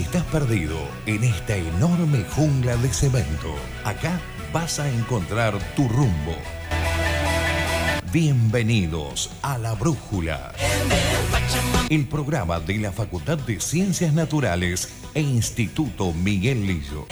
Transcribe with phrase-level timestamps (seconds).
[0.09, 3.54] Estás perdido en esta enorme jungla de cemento,
[3.84, 4.18] acá
[4.54, 6.34] vas a encontrar tu rumbo.
[8.10, 10.55] Bienvenidos a La Brújula,
[11.91, 17.06] el programa de la Facultad de Ciencias Naturales e Instituto Miguel Lillo.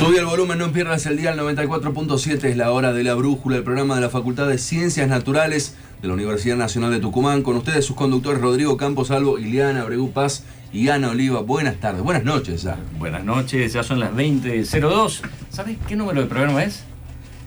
[0.00, 3.58] Subí el volumen, no pierdas el día, el 94.7 es la hora de la brújula,
[3.58, 7.42] el programa de la Facultad de Ciencias Naturales de la Universidad Nacional de Tucumán.
[7.42, 11.42] Con ustedes sus conductores Rodrigo Campos Salvo, Iliana Abregu Paz y Ana Oliva.
[11.42, 12.78] Buenas tardes, buenas noches ya.
[12.98, 15.20] Buenas noches, ya son las 20.02.
[15.50, 16.82] ¿Sabes qué número de programa es?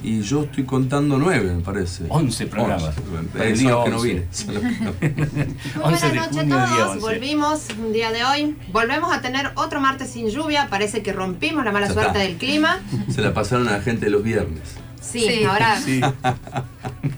[0.03, 2.03] Y yo estoy contando nueve, me parece.
[2.09, 2.93] 11 programas.
[3.17, 3.47] Once.
[3.47, 4.25] El día que no vine.
[4.47, 6.79] Muy 11 buenas noches a todos.
[6.95, 6.99] 11.
[6.99, 8.57] Volvimos un día de hoy.
[8.73, 10.67] Volvemos a tener otro martes sin lluvia.
[10.69, 12.19] Parece que rompimos la mala Ya suerte está.
[12.19, 12.81] del clima.
[13.09, 14.61] Se la pasaron a la gente los viernes.
[15.01, 15.43] Sí, Sí.
[15.45, 16.01] ahora Sí.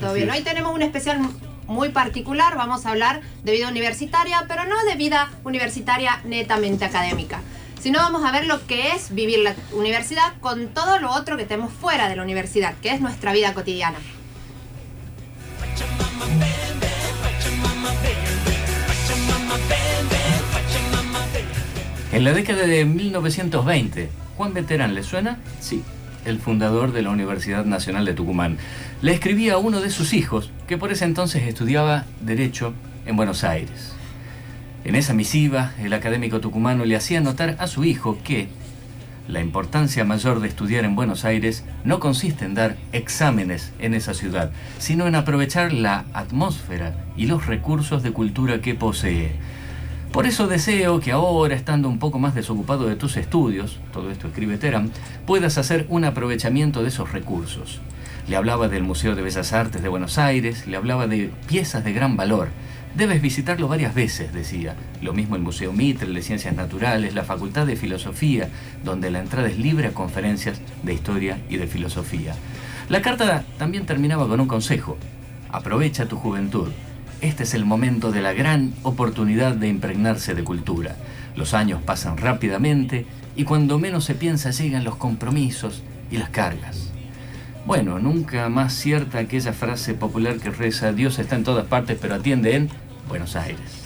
[0.00, 0.30] todo bien.
[0.30, 1.20] Hoy tenemos un especial
[1.66, 2.56] muy particular.
[2.56, 7.40] Vamos a hablar de vida universitaria, pero no de vida universitaria netamente académica.
[7.82, 11.46] Sino vamos a ver lo que es vivir la universidad con todo lo otro que
[11.46, 13.98] tenemos fuera de la universidad, que es nuestra vida cotidiana.
[22.12, 25.40] En la década de 1920, Juan Veterán, ¿le suena?
[25.58, 25.82] Sí,
[26.24, 28.58] el fundador de la Universidad Nacional de Tucumán.
[29.00, 32.74] Le escribía a uno de sus hijos, que por ese entonces estudiaba Derecho
[33.06, 33.92] en Buenos Aires.
[34.84, 38.48] En esa misiva, el académico tucumano le hacía notar a su hijo que
[39.28, 44.12] la importancia mayor de estudiar en Buenos Aires no consiste en dar exámenes en esa
[44.12, 49.36] ciudad, sino en aprovechar la atmósfera y los recursos de cultura que posee.
[50.10, 54.26] Por eso deseo que ahora, estando un poco más desocupado de tus estudios, todo esto
[54.26, 54.90] escribe Teram,
[55.26, 57.80] puedas hacer un aprovechamiento de esos recursos.
[58.28, 61.92] Le hablaba del Museo de Bellas Artes de Buenos Aires, le hablaba de piezas de
[61.92, 62.48] gran valor.
[62.94, 64.76] Debes visitarlo varias veces, decía.
[65.00, 68.50] Lo mismo el Museo Mitre de Ciencias Naturales, la Facultad de Filosofía,
[68.84, 72.34] donde la entrada es libre a conferencias de historia y de filosofía.
[72.90, 74.98] La carta también terminaba con un consejo.
[75.50, 76.68] Aprovecha tu juventud.
[77.22, 80.96] Este es el momento de la gran oportunidad de impregnarse de cultura.
[81.34, 86.92] Los años pasan rápidamente y cuando menos se piensa llegan los compromisos y las cargas.
[87.64, 92.16] Bueno, nunca más cierta aquella frase popular que reza Dios está en todas partes pero
[92.16, 92.70] atiende en
[93.08, 93.82] Buenos Aires.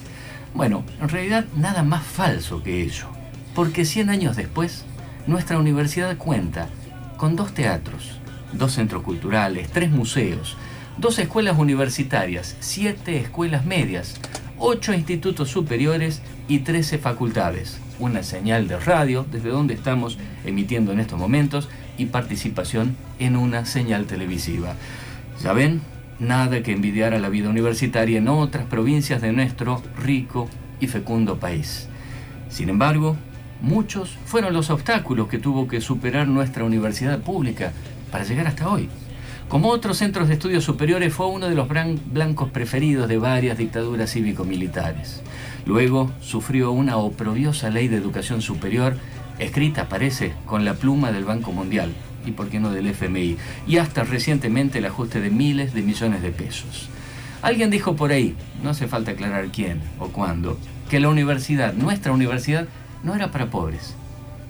[0.54, 3.06] Bueno, en realidad nada más falso que ello,
[3.54, 4.84] porque 100 años después,
[5.26, 6.68] nuestra universidad cuenta
[7.16, 8.20] con dos teatros,
[8.52, 10.56] dos centros culturales, tres museos,
[10.98, 14.14] dos escuelas universitarias, siete escuelas medias,
[14.58, 21.00] ocho institutos superiores y 13 facultades, una señal de radio desde donde estamos emitiendo en
[21.00, 24.74] estos momentos y participación en una señal televisiva.
[25.42, 25.82] Ya ven,
[26.18, 30.48] nada que envidiar a la vida universitaria en otras provincias de nuestro rico
[30.80, 31.88] y fecundo país.
[32.48, 33.16] Sin embargo,
[33.60, 37.72] muchos fueron los obstáculos que tuvo que superar nuestra universidad pública
[38.10, 38.88] para llegar hasta hoy.
[39.48, 44.10] Como otros centros de estudios superiores, fue uno de los blancos preferidos de varias dictaduras
[44.10, 45.22] cívico-militares.
[45.64, 48.96] Luego sufrió una oprobiosa ley de educación superior,
[49.38, 51.92] escrita, parece, con la pluma del Banco Mundial,
[52.26, 56.20] y por qué no del FMI, y hasta recientemente el ajuste de miles de millones
[56.20, 56.90] de pesos.
[57.42, 60.58] Alguien dijo por ahí, no hace falta aclarar quién o cuándo,
[60.90, 62.66] que la universidad, nuestra universidad,
[63.02, 63.94] no era para pobres.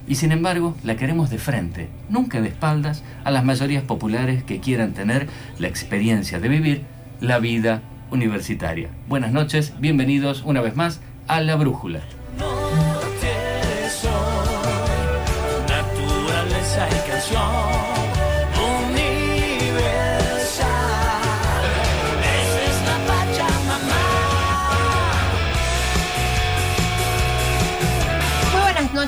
[0.08, 4.60] Y sin embargo, la queremos de frente, nunca de espaldas, a las mayorías populares que
[4.60, 5.28] quieran tener
[5.58, 6.82] la experiencia de vivir
[7.20, 8.88] la vida universitaria.
[9.08, 12.00] Buenas noches, bienvenidos una vez más a La Brújula.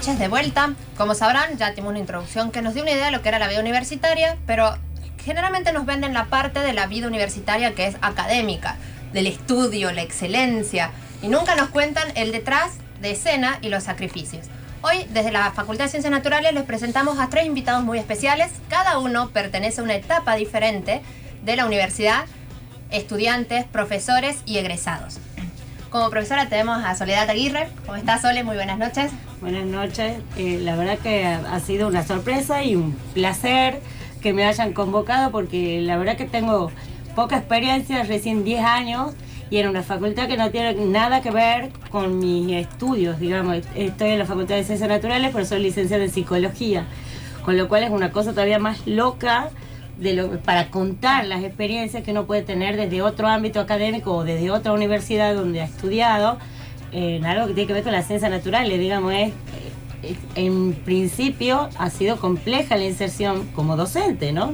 [0.08, 0.74] Noches de vuelta.
[0.96, 3.38] Como sabrán, ya tuvimos una introducción que nos dio una idea de lo que era
[3.38, 4.74] la vida universitaria, pero
[5.22, 8.76] generalmente nos venden la parte de la vida universitaria que es académica,
[9.12, 12.72] del estudio, la excelencia, y nunca nos cuentan el detrás
[13.02, 14.46] de escena y los sacrificios.
[14.80, 18.50] Hoy, desde la Facultad de Ciencias Naturales, les presentamos a tres invitados muy especiales.
[18.70, 21.02] Cada uno pertenece a una etapa diferente
[21.44, 22.24] de la universidad
[22.90, 25.18] estudiantes, profesores y egresados.
[25.90, 27.68] Como profesora tenemos a Soledad Aguirre.
[27.86, 28.44] ¿Cómo estás, Sole?
[28.44, 29.10] Muy buenas noches.
[29.40, 30.18] Buenas noches.
[30.36, 33.80] Eh, la verdad que ha sido una sorpresa y un placer
[34.20, 36.70] que me hayan convocado porque la verdad que tengo
[37.14, 39.14] poca experiencia, recién 10 años
[39.48, 43.62] y en una facultad que no tiene nada que ver con mis estudios, digamos.
[43.74, 46.84] Estoy en la Facultad de Ciencias Naturales, pero soy licenciada en Psicología,
[47.46, 49.48] con lo cual es una cosa todavía más loca
[49.98, 54.24] de lo, para contar las experiencias que uno puede tener desde otro ámbito académico o
[54.24, 56.38] desde otra universidad donde ha estudiado
[56.92, 59.32] en algo que tiene que ver con las ciencias naturales, digamos, es,
[60.02, 64.52] es- en principio ha sido compleja la inserción como docente, ¿no?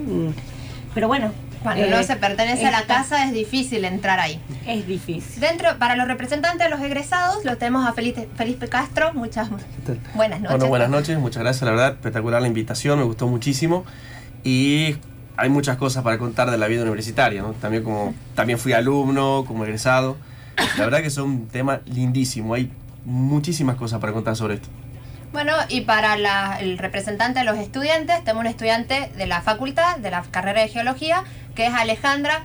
[0.95, 1.31] Pero bueno.
[1.63, 4.39] Cuando eh, no se pertenece a la casa es difícil entrar ahí.
[4.67, 5.41] Es difícil.
[5.41, 9.15] Dentro, para los representantes de los egresados, lo tenemos a Felipe, Felipe Castro.
[9.15, 9.49] Muchas
[10.15, 10.51] buenas noches.
[10.59, 13.85] Bueno, buenas noches, muchas gracias, la verdad, espectacular la invitación, me gustó muchísimo
[14.43, 14.97] y
[15.37, 17.53] hay muchas cosas para contar de la vida universitaria, ¿no?
[17.53, 20.17] También como también fui alumno, como egresado.
[20.79, 22.71] La verdad que es un tema lindísimo, hay
[23.05, 24.69] muchísimas cosas para contar sobre esto.
[25.33, 29.97] Bueno, y para la- el representante de los estudiantes, tenemos un estudiante de la facultad,
[29.97, 31.25] de la carrera de geología,
[31.57, 32.45] que es Alejandra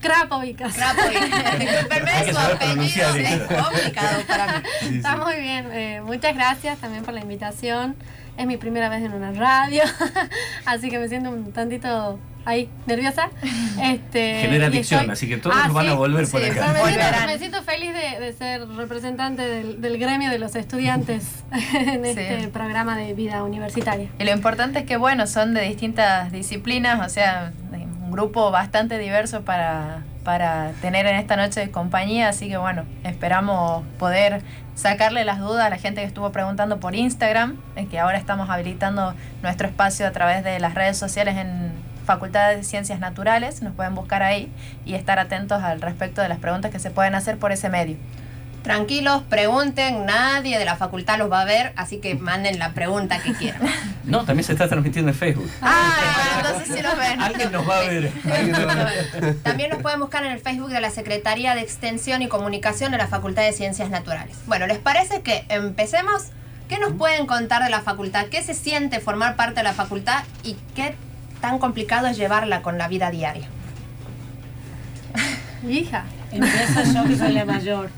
[0.00, 0.76] Krapovicas.
[0.76, 1.14] Rapoy.
[1.58, 4.96] Disculpenme su apellido, es complicado para mí.
[4.96, 5.68] Está muy bien.
[5.72, 7.94] eh, muchas gracias también por la invitación.
[8.36, 9.82] Es mi primera vez en una radio,
[10.66, 13.28] así que me siento un tantito ahí nerviosa.
[13.82, 16.52] Este, Genera adicción, estoy- así que todos Ah, van a volver Sí, por acá.
[16.54, 17.26] me, siento, Volverán.
[17.26, 21.42] me siento feliz de, de ser representante del, del gremio de los estudiantes
[21.74, 24.08] en este programa de vida universitaria.
[24.18, 28.98] Y lo importante es que, bueno, son de distintas disciplinas, o sea, un grupo bastante
[28.98, 34.42] diverso para, para tener en esta noche de compañía, así que, bueno, esperamos poder
[34.74, 38.48] sacarle las dudas a la gente que estuvo preguntando por Instagram, eh, que ahora estamos
[38.50, 41.72] habilitando nuestro espacio a través de las redes sociales en
[42.04, 44.50] Facultad de Ciencias Naturales, nos pueden buscar ahí
[44.84, 47.96] y estar atentos al respecto de las preguntas que se pueden hacer por ese medio.
[48.62, 53.18] Tranquilos, pregunten, nadie de la facultad los va a ver, así que manden la pregunta
[53.20, 53.62] que quieran.
[54.04, 55.48] No, también se está transmitiendo en Facebook.
[55.62, 57.20] Ah, entonces sí los ven.
[57.22, 58.12] Alguien nos va a ver.
[59.44, 62.98] También nos pueden buscar en el Facebook de la Secretaría de Extensión y Comunicación de
[62.98, 64.36] la Facultad de Ciencias Naturales.
[64.46, 66.24] Bueno, ¿les parece que empecemos?
[66.68, 68.26] ¿Qué nos pueden contar de la facultad?
[68.26, 70.96] ¿Qué se siente formar parte de la facultad y qué
[71.40, 73.46] tan complicado es llevarla con la vida diaria?
[75.68, 76.04] Hija.
[76.32, 77.90] Empiezo yo que soy la mayor.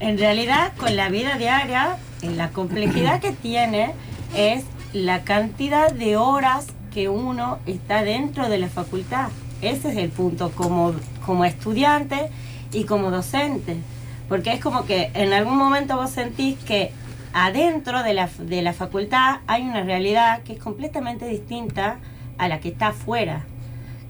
[0.00, 3.92] en realidad, con la vida diaria, la complejidad que tiene
[4.34, 9.28] es la cantidad de horas que uno está dentro de la facultad.
[9.60, 10.94] Ese es el punto, como,
[11.26, 12.30] como estudiante
[12.72, 13.76] y como docente.
[14.28, 16.92] Porque es como que en algún momento vos sentís que
[17.34, 21.98] adentro de la, de la facultad hay una realidad que es completamente distinta
[22.38, 23.44] a la que está afuera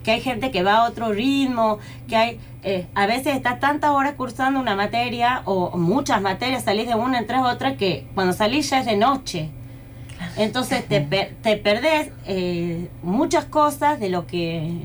[0.09, 3.91] que hay gente que va a otro ritmo, que hay, eh, a veces estás tantas
[3.91, 8.33] horas cursando una materia o muchas materias, salís de una, entras a otra, que cuando
[8.33, 9.51] salís ya es de noche.
[10.39, 14.81] Entonces te, per- te perdés eh, muchas cosas de lo que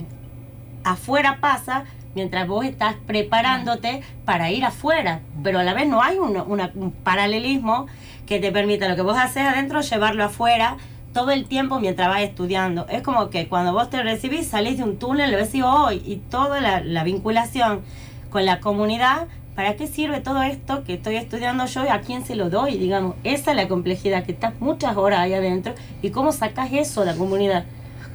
[0.83, 1.85] afuera pasa
[2.15, 6.69] mientras vos estás preparándote para ir afuera, pero a la vez no hay uno- una-
[6.75, 7.87] un paralelismo
[8.25, 10.75] que te permita lo que vos haces adentro llevarlo afuera
[11.13, 12.87] todo el tiempo mientras vas estudiando.
[12.89, 16.17] Es como que cuando vos te recibís salís de un túnel, lo decís hoy y
[16.17, 17.81] toda la, la vinculación
[18.29, 19.27] con la comunidad.
[19.55, 22.77] ¿Para qué sirve todo esto que estoy estudiando yo y a quién se lo doy?
[22.77, 27.01] Digamos, esa es la complejidad, que estás muchas horas ahí adentro y cómo sacas eso
[27.01, 27.65] de la comunidad.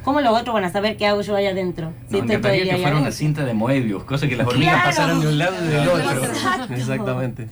[0.03, 1.91] ¿Cómo los otros van a saber qué hago yo ahí adentro?
[2.09, 4.89] Si No, encantaría que fuera una cinta de Moebius, cosa que las hormigas Claro.
[4.89, 6.23] pasaran de un lado y del otro.
[6.25, 6.73] Exacto.
[6.73, 7.47] Exactamente.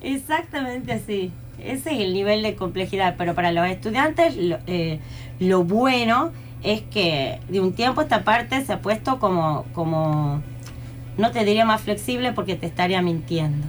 [0.00, 1.32] Exactamente así.
[1.58, 3.14] Ese es el nivel de complejidad.
[3.18, 4.98] Pero para los estudiantes, lo, eh,
[5.38, 6.32] lo bueno
[6.62, 10.42] es que de un tiempo esta parte se ha puesto como, como,
[11.18, 13.66] no te diría más flexible porque te estaría mintiendo.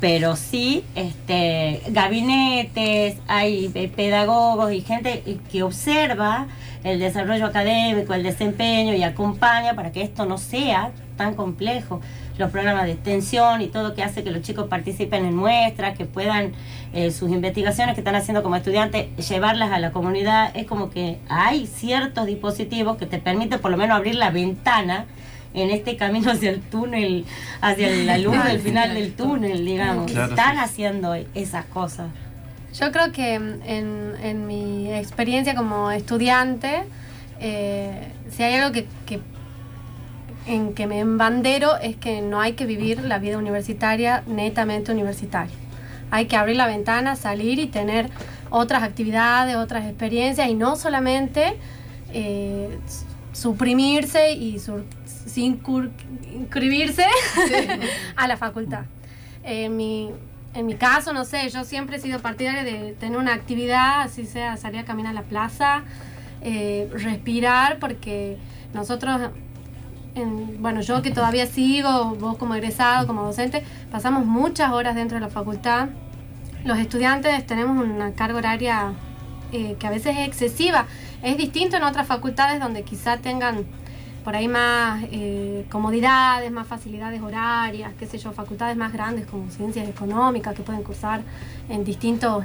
[0.00, 6.46] Pero sí, este, gabinetes, hay eh, pedagogos y gente que observa
[6.84, 12.00] el desarrollo académico, el desempeño y acompaña para que esto no sea tan complejo.
[12.38, 16.04] Los programas de extensión y todo que hace que los chicos participen en muestras, que
[16.04, 16.52] puedan
[16.92, 20.52] eh, sus investigaciones que están haciendo como estudiantes, llevarlas a la comunidad.
[20.54, 25.06] Es como que hay ciertos dispositivos que te permiten por lo menos abrir la ventana
[25.54, 27.24] en este camino hacia el túnel,
[27.60, 30.10] hacia la luz del final del túnel, digamos.
[30.10, 30.60] Claro, Están sí.
[30.62, 32.08] haciendo esas cosas.
[32.78, 36.84] Yo creo que en, en mi experiencia como estudiante,
[37.40, 39.20] eh, si hay algo que, que-
[40.46, 45.54] en que me embandero es que no hay que vivir la vida universitaria netamente universitaria.
[46.10, 48.08] Hay que abrir la ventana, salir y tener
[48.48, 51.56] otras actividades, otras experiencias y no solamente
[52.14, 52.78] eh,
[53.32, 54.84] suprimirse y sur-
[55.28, 55.60] sin
[56.34, 57.04] inscribirse
[58.16, 58.84] a la facultad.
[59.42, 60.10] En mi,
[60.54, 64.26] en mi caso, no sé, yo siempre he sido partidaria de tener una actividad, así
[64.26, 65.82] sea salir a caminar a la plaza,
[66.42, 68.36] eh, respirar, porque
[68.74, 69.20] nosotros,
[70.14, 75.16] en- bueno, yo que todavía sigo, vos como egresado, como docente, pasamos muchas horas dentro
[75.16, 75.88] de la facultad.
[76.64, 78.92] Los estudiantes tenemos una carga horaria
[79.52, 80.86] eh, que a veces es excesiva.
[81.22, 83.64] Es distinto en otras facultades donde quizá tengan
[84.28, 89.50] por ahí más eh, comodidades, más facilidades horarias, qué sé yo, facultades más grandes como
[89.50, 91.22] ciencias económicas que pueden cursar
[91.70, 92.44] en distintos...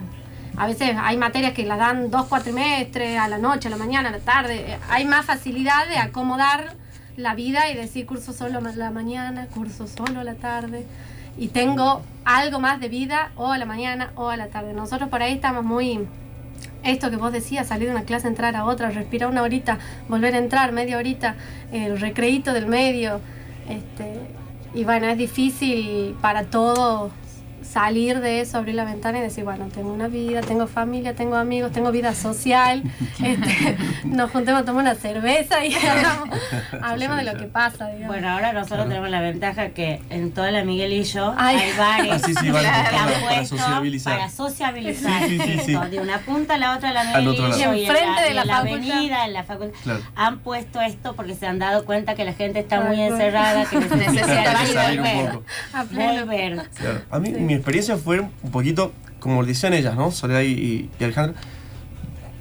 [0.55, 4.07] A veces hay materias que las dan dos cuatrimestres, a la noche, a la mañana,
[4.07, 4.63] a la tarde.
[4.65, 6.73] Eh, Hay más facilidad de acomodar
[7.17, 10.87] la vida y decir curso solo la mañana, curso solo la tarde.
[11.37, 14.73] Y tengo algo más de vida o a la mañana o a la tarde.
[14.73, 16.07] Nosotros por ahí estamos muy
[16.83, 20.35] esto que vos decías, salir de una clase, entrar a otra, respirar una horita, volver
[20.35, 21.35] a entrar media horita,
[21.71, 23.21] el recreíto del medio.
[23.69, 24.19] Este,
[24.73, 27.11] y bueno, es difícil para todos
[27.63, 31.35] salir de eso, abrir la ventana y decir, bueno, tengo una vida, tengo familia, tengo
[31.35, 32.83] amigos, tengo vida social.
[33.23, 36.29] Este, nos juntemos a tomar una cerveza y hablamos-
[36.81, 37.87] hablemos de lo que pasa.
[37.87, 38.07] digamos.
[38.07, 41.55] Bueno, ahora nosotros tenemos la ventaja que en toda la Miguelillo Ay.
[41.57, 44.17] hay bares Ah, sí, sí, vale, que para- han para puesto sociabilizar.
[44.17, 45.73] para sociabilizar Sí, sí, sí, sí.
[45.73, 47.75] esto, de una punta a la otra de la otro Miguelillo lado.
[47.75, 48.91] y en Enfrente de y la en la facultad.
[48.91, 49.79] avenida, en la facultad.
[49.83, 49.99] Claro.
[50.15, 53.77] Han puesto esto porque se han dado cuenta que la gente está muy encerrada, que
[53.95, 55.31] necesita salir, un volver.
[55.31, 55.43] poco.
[55.73, 56.25] A pleno.
[56.25, 56.69] Volver.
[56.75, 57.01] Claro.
[57.11, 60.09] A mí mi experiencia fue un poquito, como decían ellas, ¿no?
[60.09, 61.39] Soledad y, y- Alejandra.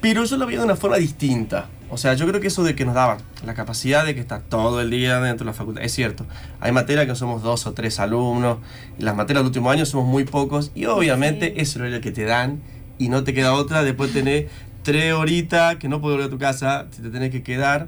[0.01, 1.69] Pero yo lo veía de una forma distinta.
[1.89, 4.39] O sea, yo creo que eso de que nos daban la capacidad de que está
[4.39, 6.25] todo el día dentro de la facultad, es cierto.
[6.59, 8.57] Hay materias que somos dos o tres alumnos,
[8.97, 12.11] y las materias del último año somos muy pocos, y obviamente eso es lo que
[12.11, 12.61] te dan,
[12.97, 14.47] y no te queda otra, después tenés
[14.81, 17.87] tres horitas que no puedes volver a tu casa, si te tenés que quedar,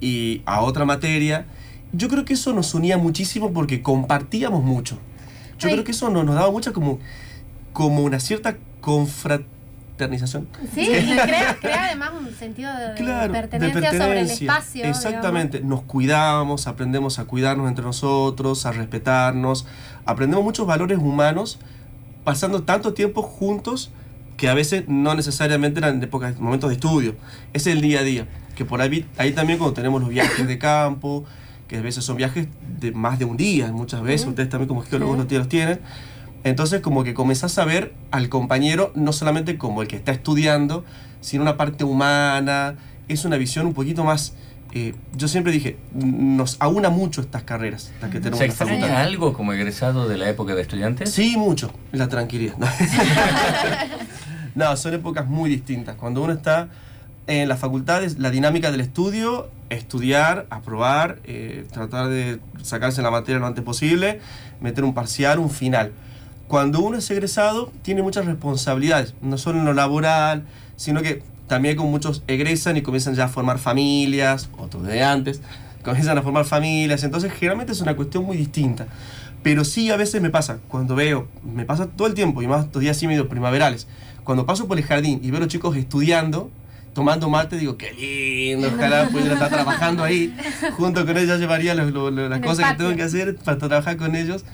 [0.00, 1.46] y a otra materia.
[1.92, 4.98] Yo creo que eso nos unía muchísimo porque compartíamos mucho.
[5.60, 6.98] Yo creo que eso nos, nos daba mucha como,
[7.72, 10.48] como una cierta confraternización.
[10.74, 10.86] Sí, y
[11.16, 14.84] crea, crea además un sentido de, pertenencia, sobre el espacio.
[14.84, 19.66] Exactamente, nos cuidamos, aprendemos a cuidarnos entre nosotros, a respetarnos,
[20.04, 21.58] aprendemos muchos valores humanos
[22.24, 23.90] pasando tanto tiempo juntos
[24.36, 27.14] que a veces no necesariamente eran de épocas, momentos de estudio.
[27.52, 28.26] Es el día a día.
[28.54, 31.26] Que por ahí, ahí también cuando tenemos los viajes de campo,
[31.70, 32.48] que a veces son viajes
[32.80, 35.78] de más de un día, muchas veces, ustedes también como geólogos los los tienen.
[36.42, 40.84] Entonces como que comenzás a ver al compañero no solamente como el que está estudiando,
[41.20, 42.74] sino una parte humana,
[43.06, 44.34] es una visión un poquito más...
[44.72, 49.32] eh, yo siempre dije, nos aúna mucho estas carreras, las que tenemos ¿Se extraña algo
[49.32, 51.12] como egresado de la época de estudiantes?
[51.12, 51.70] Sí, mucho.
[51.92, 52.56] La tranquilidad.
[54.56, 55.94] No, son épocas muy distintas.
[55.94, 56.68] Cuando uno está
[57.26, 63.38] en las facultades, la dinámica del estudio, estudiar, aprobar, eh, tratar de sacarse la materia
[63.38, 64.20] lo antes posible,
[64.60, 65.92] meter un parcial, un final.
[66.48, 70.44] Cuando uno es egresado, tiene muchas responsabilidades, no solo en lo laboral,
[70.76, 75.40] sino que también con muchos egresan y comienzan ya a formar familias, otros de antes,
[75.84, 78.86] comienzan a formar familias, entonces generalmente es una cuestión muy distinta.
[79.42, 82.66] Pero sí a veces me pasa, cuando veo, me pasa todo el tiempo, y más
[82.66, 83.86] estos días así medio primaverales,
[84.24, 86.50] cuando paso por el jardín y veo a los chicos estudiando,
[86.94, 90.34] tomando mate, digo, qué lindo, ojalá pudiera estar trabajando ahí,
[90.76, 93.96] junto con ellos llevaría los- los- los- las cosas que tengo que hacer para trabajar
[93.96, 94.44] con ellos.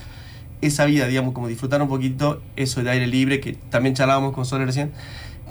[0.60, 4.44] Esa vida, digamos, como disfrutar un poquito eso de aire libre, que también charlábamos con
[4.46, 4.90] Sole recién,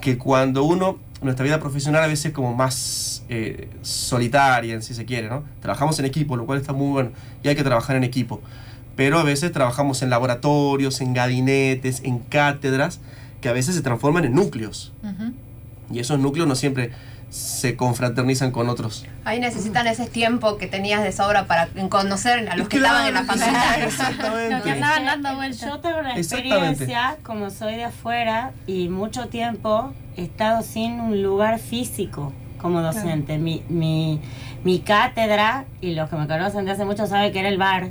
[0.01, 5.06] que cuando uno, nuestra vida profesional a veces es como más eh, solitaria, si se
[5.06, 5.44] quiere, ¿no?
[5.62, 7.10] Trabajamos en equipo, lo cual está muy bueno,
[7.44, 8.42] y hay que trabajar en equipo.
[8.96, 13.00] Pero a veces trabajamos en laboratorios, en gabinetes, en cátedras,
[13.42, 14.94] que a veces se transforman en núcleos.
[15.04, 15.34] Ujú.
[15.92, 16.92] Y esos núcleos no siempre
[17.30, 19.06] se confraternizan con otros.
[19.25, 23.08] Ahí necesitan ese tiempo que tenías de sobra para conocer a los que Claro estaban
[23.10, 23.75] en la facultad.
[23.75, 24.72] Lo que Exactamente.
[24.72, 25.70] andaban dando vueltas.
[25.70, 26.68] Yo tengo una Exactamente.
[26.70, 32.82] experiencia, como soy de afuera y mucho tiempo he estado sin un lugar físico como
[32.82, 33.38] docente.
[33.38, 34.20] Mi, mi,
[34.63, 37.89] mi cátedra, y los que me conocen de hace mucho saben que era el bar,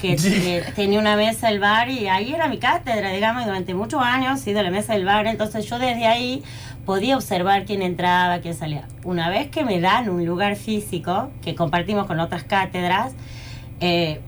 [0.00, 0.32] que Sí.
[0.34, 4.02] eh, tenía una mesa el bar y ahí era mi cátedra, digamos, y durante muchos
[4.02, 6.42] años he sido la mesa del bar, entonces yo desde ahí
[6.90, 8.88] podía observar quién entraba, quién salía.
[9.04, 13.12] Una vez que me dan un lugar físico, que compartimos con otras cátedras,
[13.78, 14.20] eh,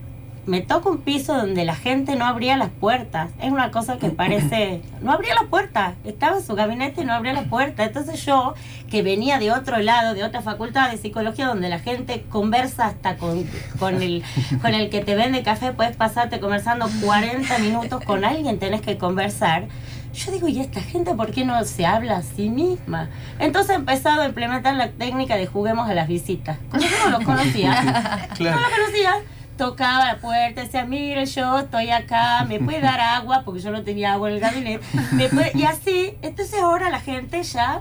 [0.47, 3.33] me toca un piso donde la gente no abría las puertas.
[3.43, 4.81] Es una cosa que parece...
[5.01, 5.97] No abría la puerta.
[6.05, 7.83] Estaba en su gabinete y no abría la puerta.
[7.83, 8.55] Entonces yo,
[8.89, 13.17] que venía de otro lado, de otra facultad de psicología, donde la gente conversa hasta
[13.17, 13.45] con,
[13.81, 14.23] con, el,
[14.63, 18.99] con el que te vende café, puedes pasarte conversando 40 minutos con alguien, tenés que
[18.99, 19.65] conversar.
[20.13, 23.09] Yo digo, ¿y esta gente por qué no se habla a sí misma?
[23.39, 26.59] Entonces he empezado a implementar la técnica de juguemos a las visitas.
[26.71, 28.29] Como yo no los conocía.
[28.37, 28.61] Claro.
[28.61, 29.15] No lo conocía.
[29.57, 33.83] Tocaba la puerta, decía, mire, yo estoy acá, me puede dar agua, porque yo no
[33.83, 34.85] tenía agua en el gabinete.
[35.13, 37.81] ¿Me puede-?" Y así, entonces ahora la gente ya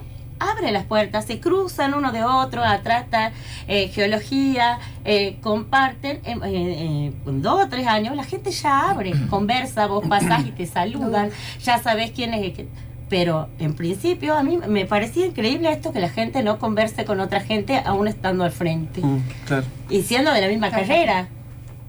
[0.50, 3.32] abre las puertas, se cruzan uno de otro, a tratar
[3.68, 6.18] eh, geología, eh, comparten.
[6.26, 10.46] eh, eh, eh, con dos o tres años la gente ya abre, conversa, vos pasás
[10.46, 11.30] y te saludan,
[11.64, 12.68] ya sabés quién es el que...
[13.10, 17.20] Pero en principio a mí me parecía increíble esto que la gente no converse con
[17.20, 19.02] otra gente aún estando al frente.
[19.02, 19.66] Mm, claro.
[19.90, 20.88] Y siendo de la misma Claro.
[20.88, 21.28] carrera,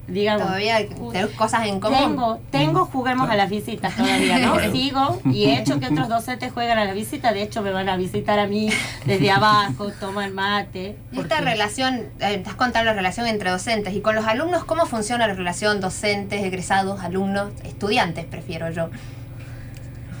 [0.07, 0.45] digamos.
[0.45, 1.97] Todavía tener cosas en común.
[1.97, 4.59] Tengo, tengo, juguemos a las visitas todavía, ¿no?
[4.71, 7.31] Sigo y he hecho que otros docentes jueguen a la visita.
[7.33, 8.69] De hecho, me van a visitar a mí
[9.05, 10.97] desde abajo, toman mate.
[11.11, 14.63] Y Esta relación, eh, te has contado la relación entre docentes y con los alumnos,
[14.65, 18.89] ¿cómo funciona la relación docentes, egresados, alumnos, estudiantes, prefiero yo?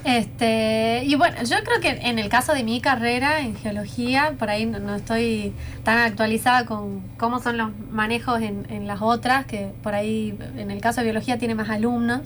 [0.05, 4.49] Este, y bueno, yo creo que en el caso de mi carrera en geología, por
[4.49, 9.45] ahí no, no estoy tan actualizada con cómo son los manejos en, en las otras,
[9.45, 12.19] que por ahí en el caso de biología tiene más alumnos.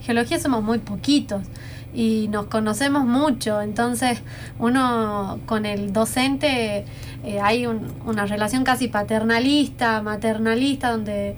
[0.00, 1.42] Geología somos muy poquitos
[1.92, 4.22] y nos conocemos mucho, entonces
[4.58, 6.86] uno con el docente
[7.24, 11.36] eh, hay un- una relación casi paternalista, maternalista, donde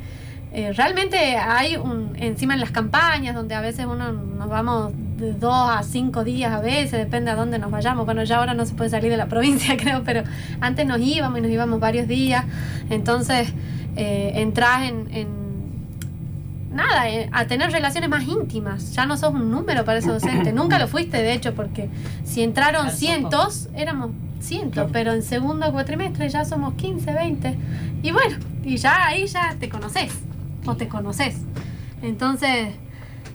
[0.53, 5.33] eh, realmente hay un, encima en las campañas, donde a veces uno nos vamos de
[5.35, 8.05] dos a cinco días a veces, depende a dónde nos vayamos.
[8.07, 10.23] Bueno, ya ahora no se puede salir de la provincia, creo, pero
[10.61, 12.45] antes nos íbamos y nos íbamos varios días.
[12.89, 13.53] Entonces,
[13.97, 15.41] eh, entras en, en-
[16.73, 18.93] nada, eh, a tener relaciones más íntimas.
[18.95, 20.53] Ya no sos un número para ese docente.
[20.53, 21.89] Nunca lo fuiste, de hecho, porque
[22.25, 24.91] si entraron Claro, cientos, éramos cientos, Claro.
[24.93, 27.59] pero en segundo cuatrimestre ya somos 15, 20.
[28.03, 30.13] Y bueno, y ya ahí ya te conoces,
[30.67, 31.37] o te conoces.
[32.03, 32.75] Entonces,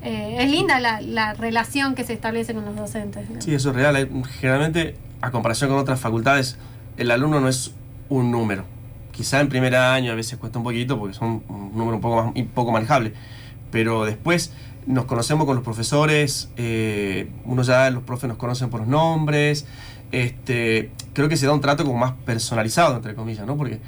[0.02, 3.28] eh, es linda la, la relación que se establece con los docentes.
[3.40, 4.10] Sí, eso es real.
[4.40, 6.58] Generalmente, a comparación con otras facultades,
[6.98, 7.74] el alumno no es
[8.10, 8.66] un número.
[9.12, 12.24] Quizá en primer año a veces cuesta un poquito porque son un número un poco,
[12.24, 13.14] más, un poco manejable.
[13.72, 14.52] Pero después
[14.86, 19.66] nos conocemos con los profesores, eh, uno ya, los profes nos conocen por los nombres.
[20.12, 23.58] Este, creo que se da un trato como más personalizado, entre comillas, ¿no?
[23.58, 23.80] Porque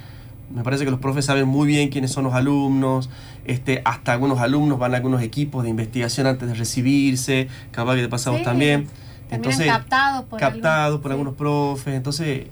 [0.53, 3.09] me parece que los profes saben muy bien quiénes son los alumnos,
[3.45, 8.01] este, hasta algunos alumnos van a algunos equipos de investigación antes de recibirse, capaz que
[8.03, 8.87] te pasamos Sí, también.
[9.29, 11.13] Terminan captados por captados algún- por sí.
[11.13, 12.47] algunos profes, entonces eh,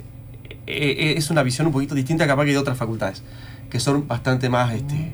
[0.68, 3.24] eh, es una visión un poquito distinta capaz que de otras facultades,
[3.70, 5.14] que son bastante más este,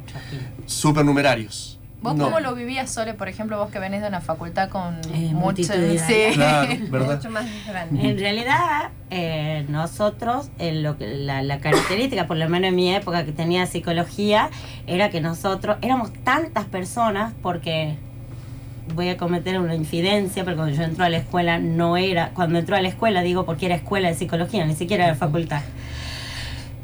[0.66, 1.78] supernumerarios.
[2.02, 2.26] ¿Vos No.
[2.26, 5.64] cómo lo vivías, Sole, por ejemplo, vos que venís de una facultad con Eh, mucho...
[5.64, 6.34] Sí.
[6.34, 6.74] Claro.
[6.90, 8.10] Mucho más grande.
[8.10, 12.94] En realidad, eh, nosotros, en lo que, la, la característica, por lo menos en mi
[12.94, 14.50] época que tenía psicología,
[14.88, 17.98] era que nosotros éramos tantas personas porque
[18.96, 22.58] voy a cometer una infidencia, pero cuando yo entré a la escuela no era, cuando
[22.60, 25.62] entró a la escuela digo porque era escuela de psicología, ni siquiera era facultad.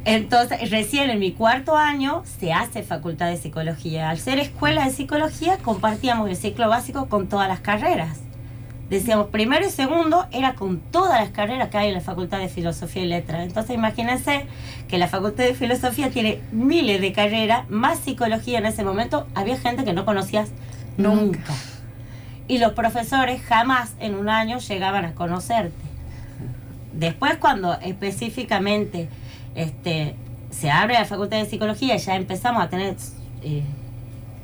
[0.07, 4.09] Entonces, recién en mi cuarto año se hace facultad de psicología.
[4.09, 8.19] Al ser escuela de psicología, compartíamos el ciclo básico con todas las carreras.
[8.89, 12.47] Decíamos, primero y segundo era con todas las carreras que hay en la Facultad de
[12.47, 13.43] Filosofía y Letras.
[13.43, 14.45] Entonces, imagínense
[14.87, 19.27] que la Facultad de Filosofía tiene miles de carreras, más psicología en ese momento.
[19.35, 20.51] Había gente que no conocías
[20.95, 21.53] nunca.
[22.47, 25.75] Y los profesores jamás en un año llegaban a conocerte.
[26.93, 29.09] Después, cuando específicamente
[29.57, 30.15] este,
[30.51, 32.95] se abre la Facultad de Psicología, ya empezamos a tener,
[33.43, 33.63] eh,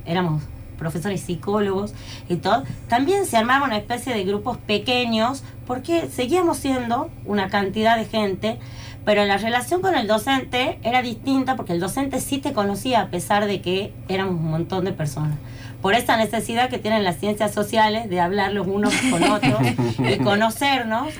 [0.05, 0.43] éramos
[0.77, 1.93] profesores psicólogos
[2.27, 7.95] y todo, también se armaba una especie de grupos pequeños, porque seguíamos siendo una cantidad
[7.95, 8.57] de gente,
[9.05, 13.07] pero la relación con el docente era distinta, porque el docente sí te conocía a
[13.09, 15.37] pesar de que éramos un montón de personas.
[15.81, 19.59] Por esa necesidad que tienen las ciencias sociales de hablar los unos con otros
[19.99, 21.13] y conocernos,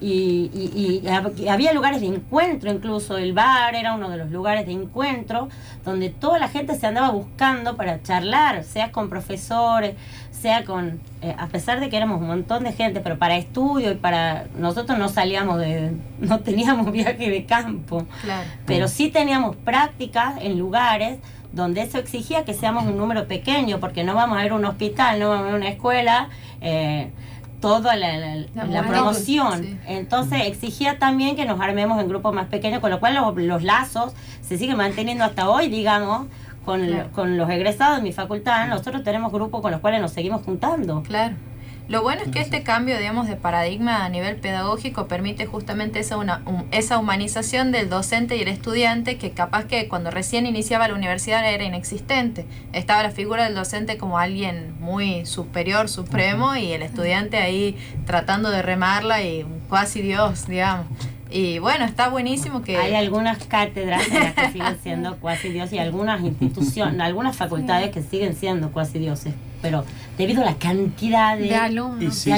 [0.00, 4.16] y, y- y hab- y había lugares de encuentro incluso, el bar era uno de
[4.18, 5.48] los lugares de encuentro
[5.84, 9.94] donde toda la gente se andaba buscando para charlar, sea con profesores,
[10.30, 13.90] sea con, eh, a pesar de que éramos un montón de gente, pero para estudio
[13.92, 18.48] y para, nosotros no salíamos de, no teníamos viaje de campo, Claro.
[18.66, 21.18] pero sí teníamos prácticas en lugares
[21.52, 24.64] donde eso exigía que seamos un número pequeño, porque no vamos a ir a un
[24.66, 26.28] hospital, no vamos a ir a una escuela,
[26.60, 27.10] eh,
[27.68, 29.62] toda la, la- La la multitud, promoción.
[29.62, 29.78] sí.
[29.86, 33.62] Entonces exigía también que nos armemos en grupos más pequeños, con lo cual los, los
[33.62, 36.26] lazos se siguen manteniendo hasta hoy, digamos,
[36.64, 37.10] con, Claro.
[37.12, 38.66] con los egresados de mi facultad.
[38.68, 41.02] Nosotros tenemos grupos con los cuales nos seguimos juntando.
[41.02, 41.34] Claro.
[41.88, 46.16] Lo bueno es que este cambio, digamos, de paradigma a nivel pedagógico permite justamente esa,
[46.16, 50.94] una, esa humanización del docente y el estudiante que capaz que cuando recién iniciaba la
[50.94, 52.44] universidad era inexistente.
[52.72, 58.50] Estaba la figura del docente como alguien muy superior, supremo, y el estudiante ahí tratando
[58.50, 60.86] de remarla y un cuasi Dios, digamos.
[61.30, 62.76] Y bueno, está buenísimo que...
[62.76, 67.90] Hay algunas cátedras en las que siguen siendo cuasi dioses y algunas instituciones, algunas facultades
[67.90, 69.84] que siguen siendo cuasi dioses, pero
[70.18, 72.14] debido a la cantidad de, De alumnos.
[72.14, 72.30] Sí,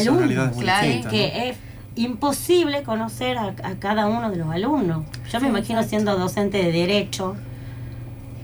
[0.53, 1.57] de claro, que es
[1.97, 5.05] imposible conocer a, a cada uno de los alumnos.
[5.33, 7.37] Yo me imagino siendo docente de derecho.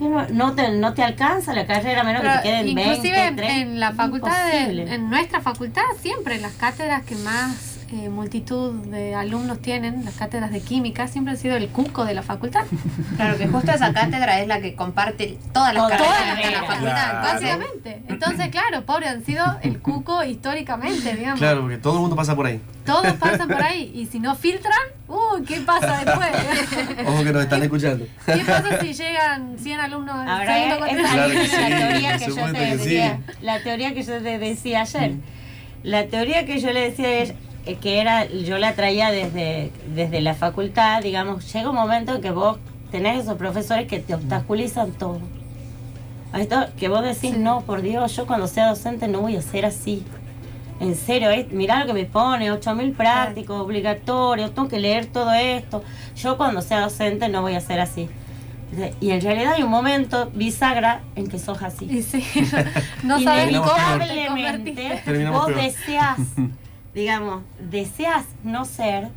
[0.00, 3.26] No, no te, no te alcanza la carrera a menos que te queden 20, inclusive
[3.28, 3.56] en- 30.
[3.60, 9.14] en la facultad, de- en nuestra facultad, siempre las cátedras que más eh, multitud de
[9.14, 12.64] alumnos tienen, las cátedras de química, siempre han sido el cuco de la facultad.
[13.16, 16.51] Claro que justo esa cátedra es la que comparte todas las Todas carreras las de
[16.53, 17.11] la facultad.
[17.11, 17.18] Claro.
[17.23, 18.03] Básicamente.
[18.09, 21.38] Entonces, claro, pobre, han sido el cuco históricamente, digamos.
[21.38, 22.61] Claro, porque todo el mundo pasa por ahí.
[22.85, 26.29] Todos pasan por ahí y si no filtran, uh, ¿qué pasa después?
[27.07, 28.07] Ojo que nos están escuchando.
[28.27, 31.14] ¿Qué pasa si llegan 100 alumnos al Ahora es cuatrimestre?
[31.14, 32.85] Claro que la teoría que yo te que sí.
[32.85, 35.14] decía, la teoría que yo te decía ayer.
[35.83, 37.35] La teoría que yo le decía es
[37.81, 42.31] que era, yo la traía desde, desde la facultad, digamos, llega un momento en que
[42.31, 42.59] vos
[42.90, 45.20] tenés esos profesores que te obstaculizan todo.
[46.33, 47.37] A Esto que vos decís, Sí.
[47.38, 50.03] no, por Dios, yo cuando sea docente no voy a ser así.
[50.81, 55.33] En serio, es, mirá lo que me pone, 8000 prácticos, obligatorios, tengo que leer todo
[55.33, 55.83] esto.
[56.16, 58.09] Yo cuando sea docente no voy a ser así.
[59.00, 61.85] Y en realidad hay un momento bisagra en que sos así.
[61.85, 62.24] Y sí,
[63.05, 63.70] no sabes cómo
[64.05, 66.18] te vos deseas,
[66.94, 69.09] digamos, deseas no ser,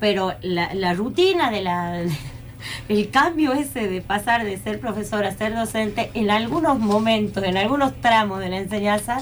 [0.00, 2.02] pero la, la rutina de la
[2.88, 7.56] el cambio ese de pasar de ser profesor a ser docente, en algunos momentos, en
[7.56, 9.18] algunos tramos de la enseñanza,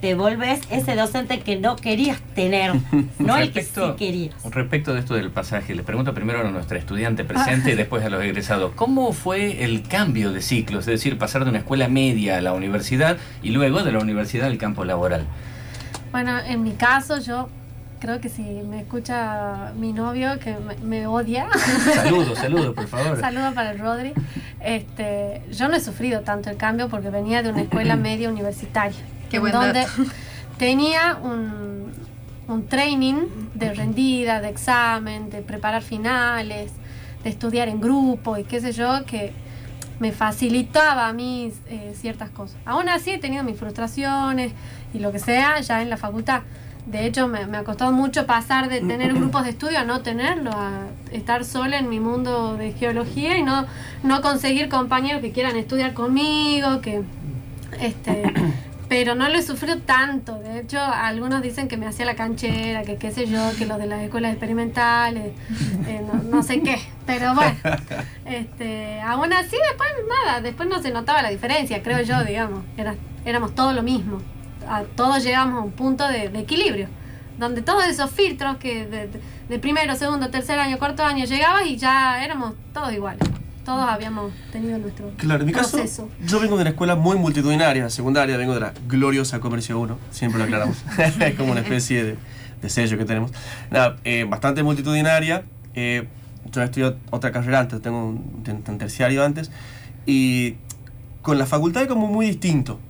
[0.00, 2.72] te volves ese docente que no querías tener,
[3.20, 4.34] no el que sí querías.
[4.50, 8.10] Respecto de esto del pasaje, le pregunto primero a nuestra estudiante presente y después a
[8.10, 8.72] los egresados.
[8.74, 10.80] ¿Cómo fue el cambio de ciclo?
[10.80, 14.48] Es decir, pasar de una escuela media a la universidad y luego de la universidad
[14.48, 15.24] al campo laboral.
[16.12, 17.48] Bueno, en mi caso, yo
[18.00, 21.48] creo que si me escucha mi novio, que me, me odia,
[21.94, 23.18] Saludos, saludos, por favor.
[23.20, 24.12] saludo para el Rodri,
[24.60, 28.98] este, yo no he sufrido tanto el cambio porque venía de una escuela media universitaria.
[29.30, 30.02] Qué en buen donde dato.
[30.58, 31.92] tenía un,
[32.48, 36.72] un training de rendida, de examen, de preparar finales,
[37.24, 39.32] de estudiar en grupo y qué sé yo, que
[40.02, 42.56] me facilitaba a mí eh, ciertas cosas.
[42.64, 44.52] Aún así he tenido mis frustraciones
[44.92, 46.42] y lo que sea ya en la facultad.
[46.86, 50.00] De hecho, me, me ha costado mucho pasar de tener grupos de estudio a no
[50.00, 53.64] tenerlo, a estar sola en mi mundo de geología y no,
[54.02, 57.02] no conseguir compañeros que quieran estudiar conmigo, que
[57.80, 58.34] este
[58.92, 60.38] pero no lo he sufrido tanto.
[60.40, 63.78] De hecho, algunos dicen que me hacía la canchera, que qué sé yo, que los
[63.78, 65.32] de las escuelas experimentales,
[65.86, 66.76] eh, no, no sé qué.
[67.06, 67.54] Pero bueno,
[68.26, 69.88] este, aún así después
[70.26, 72.64] nada, después no se notaba la diferencia, creo yo, digamos.
[72.76, 74.18] Era, éramos todo lo mismo.
[74.68, 76.88] A, todos llegamos a un punto de, de equilibrio,
[77.38, 81.66] donde todos esos filtros que de, de- de primero, segundo, tercer año, cuarto año llegabas
[81.66, 83.26] y ya éramos todos iguales.
[83.64, 86.08] Todos habíamos tenido nuestro Claro, en mi caso, proceso.
[86.26, 90.38] yo vengo de una escuela muy multitudinaria, secundaria, vengo de la gloriosa Comercio 1, siempre
[90.38, 90.78] lo aclaramos,
[91.20, 92.16] es como una especie de,
[92.60, 93.30] de sello que tenemos.
[93.70, 95.44] Nada, eh, bastante multitudinaria,
[95.74, 96.08] eh,
[96.50, 99.52] yo estudié otra carrera antes, tengo un, un terciario antes,
[100.06, 100.56] y
[101.22, 102.80] con la facultad es como muy distinto.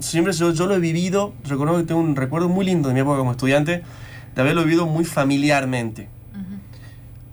[0.00, 3.00] Siempre yo, yo lo he vivido, recuerdo que tengo un recuerdo muy lindo de mi
[3.00, 3.82] época como estudiante,
[4.34, 6.08] de haberlo vivido muy familiarmente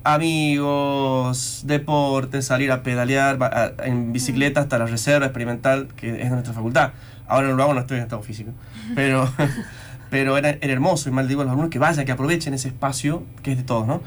[0.04, 6.30] amigos, deportes, salir a pedalear a- en bicicleta hasta la reserva experimental que es de
[6.30, 6.92] nuestra facultad.
[7.28, 8.52] Ahora no lo hago, no estoy en estado físico.
[8.96, 9.30] Pero,
[10.10, 12.68] pero era, era hermoso y mal digo a los alumnos que vayan, que aprovechen ese
[12.68, 14.02] espacio que es de todos, ¿no?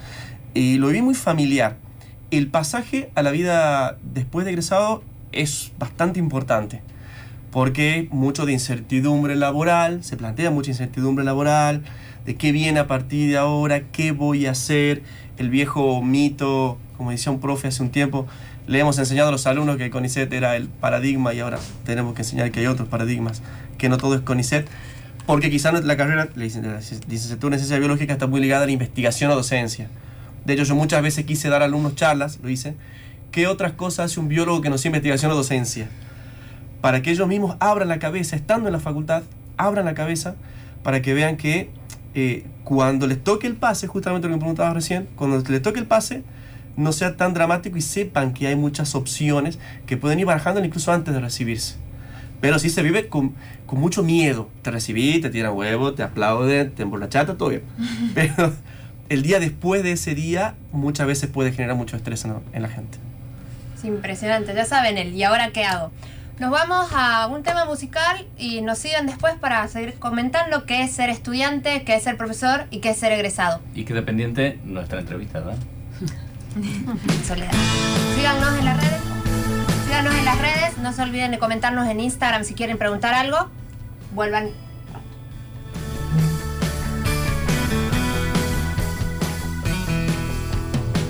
[0.54, 1.76] Y lo vi muy familiar.
[2.30, 6.82] El pasaje a la vida después de egresado es bastante importante
[7.50, 11.82] porque mucho de incertidumbre laboral, se plantea mucha incertidumbre laboral,
[12.26, 15.02] de qué viene a partir de ahora, qué voy a hacer,
[15.38, 18.26] el viejo mito, como decía un profe hace un tiempo,
[18.66, 22.22] le hemos enseñado a los alumnos que CONICET era el paradigma y ahora tenemos que
[22.22, 23.42] enseñar que hay otros paradigmas,
[23.78, 24.66] que no todo es CONICET,
[25.26, 28.72] porque quizá no- la carrera, la licenciatura en ciencia biológica está muy ligada a la
[28.72, 29.88] investigación o docencia.
[30.44, 32.74] De hecho, yo muchas veces quise dar a alumnos charlas, lo hice,
[33.32, 35.88] ¿qué otras cosas hace un biólogo que no sea investigación o docencia?
[36.82, 39.24] para que ellos mismos abran la cabeza, estando en la facultad,
[39.56, 40.36] abran la cabeza
[40.84, 41.70] para que vean que
[42.18, 45.78] eh, cuando les toque el pase, justamente lo que me preguntabas recién, cuando les toque
[45.78, 46.22] el pase,
[46.74, 50.90] no sea tan dramático y sepan que hay muchas opciones que pueden ir barajando incluso
[50.92, 51.76] antes de recibirse.
[52.40, 53.34] Pero sí se vive con,
[53.66, 54.48] con mucho miedo.
[54.62, 57.62] Te recibí, te tiran huevo, te aplauden, te emborrachaste, todo bien.
[58.14, 58.50] Pero
[59.10, 62.68] el día después de ese día muchas veces puede generar mucho estrés en, en la
[62.68, 62.96] gente.
[63.76, 65.92] Es impresionante, ya saben el ¿y ahora qué hago?
[66.38, 70.92] Nos vamos a un tema musical y nos siguen después para seguir comentando qué es
[70.92, 73.62] ser estudiante, qué es ser profesor y qué es ser egresado.
[73.74, 75.56] Y queda pendiente nuestra entrevista, ¿verdad?
[77.26, 77.52] Soledad.
[78.14, 79.00] Síganos en las redes.
[79.86, 80.78] Síganos en las redes.
[80.78, 83.48] No se olviden de comentarnos en Instagram si quieren preguntar algo.
[84.12, 84.50] Vuelvan.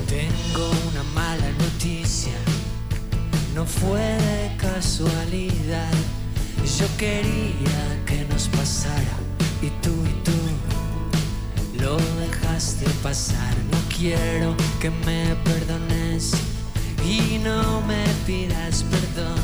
[0.07, 2.33] Tengo una mala noticia,
[3.53, 5.97] no fue de casualidad.
[6.77, 9.17] Yo quería que nos pasara
[9.59, 10.37] y tú y tú
[11.83, 13.55] lo dejaste pasar.
[13.71, 16.33] No quiero que me perdones
[17.03, 19.41] y no me pidas perdón.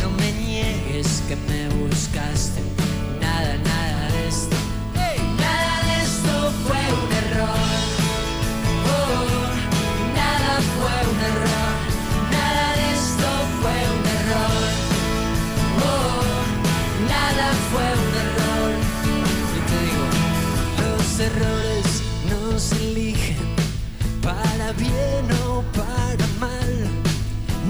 [0.00, 2.62] No me niegues que me buscaste.
[3.20, 4.56] Nada, nada de esto.
[5.44, 7.62] Nada de esto fue un error.
[8.94, 9.42] Oh,
[10.20, 11.09] nada fue un error,
[17.70, 18.72] fue un error.
[19.56, 20.06] Y te digo,
[20.82, 23.36] los errores no se eligen
[24.22, 26.72] para bien o para mal.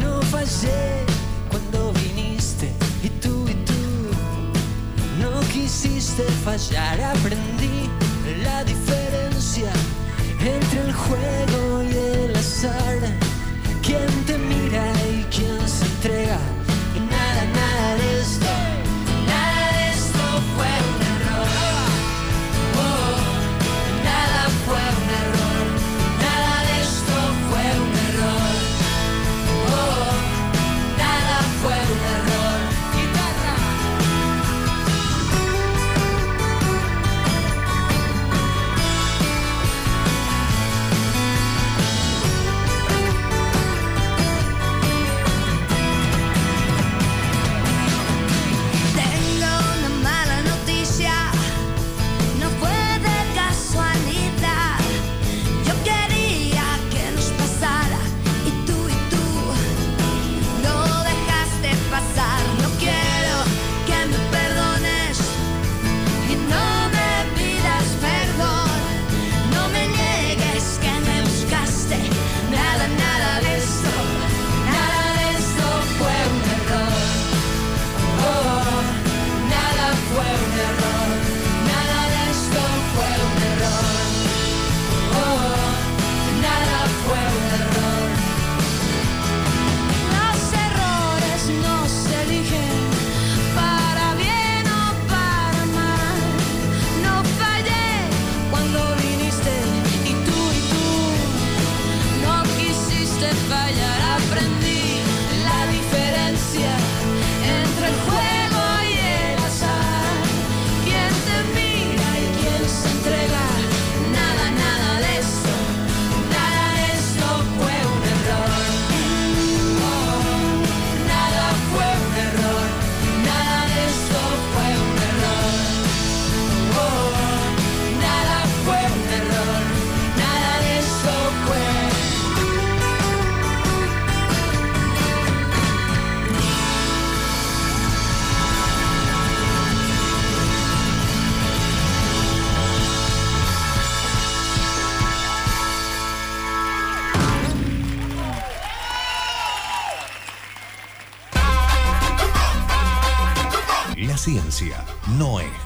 [0.01, 1.05] No fallé
[1.51, 3.83] cuando viniste y tú y tú
[5.21, 7.91] no quisiste fallar, aprendí
[8.43, 9.71] la diferencia
[10.41, 12.99] entre el juego y el azar.
[13.83, 16.60] Quién te mira y quién se entrega.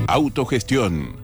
[0.07, 1.24] Autogestión,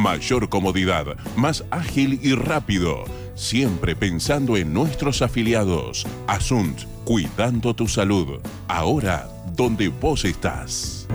[0.00, 3.04] Mayor comodidad, más ágil y rápido.
[3.34, 6.06] Siempre pensando en nuestros afiliados.
[6.26, 8.40] Asunt, cuidando tu salud.
[8.66, 11.06] Ahora, donde vos estás.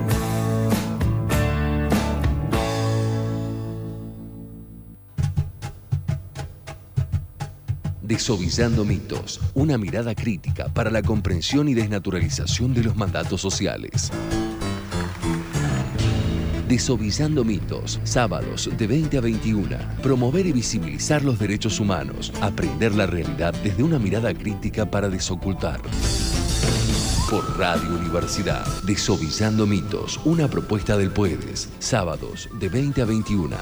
[8.02, 14.12] Desobillando mitos, una mirada crítica para la comprensión y desnaturalización de los mandatos sociales.
[16.68, 19.76] Desobillando mitos, sábados de 20 a 21.
[20.02, 22.32] Promover y visibilizar los derechos humanos.
[22.40, 25.80] Aprender la realidad desde una mirada crítica para desocultar.
[27.30, 28.66] Por Radio Universidad.
[28.82, 31.68] Desobillando mitos, una propuesta del Puedes.
[31.78, 33.56] Sábados de 20 a 21.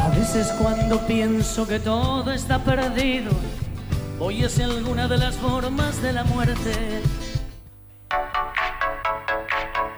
[0.00, 3.30] A veces cuando pienso que todo está perdido,
[4.18, 7.02] voy hacia alguna de las formas de la muerte.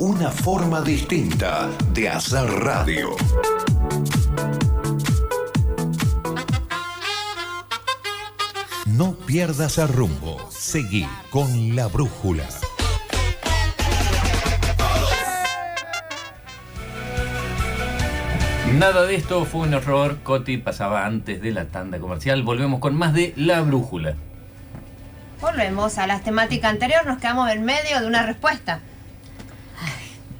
[0.00, 3.16] Una forma distinta de hacer radio.
[8.86, 10.48] No pierdas el rumbo.
[10.50, 12.44] Seguí con la brújula.
[18.74, 20.18] Nada de esto fue un error.
[20.22, 22.44] Coti pasaba antes de la tanda comercial.
[22.44, 24.14] Volvemos con más de La Brújula.
[25.40, 28.80] Volvemos a las temáticas anteriores, nos quedamos en medio de una respuesta.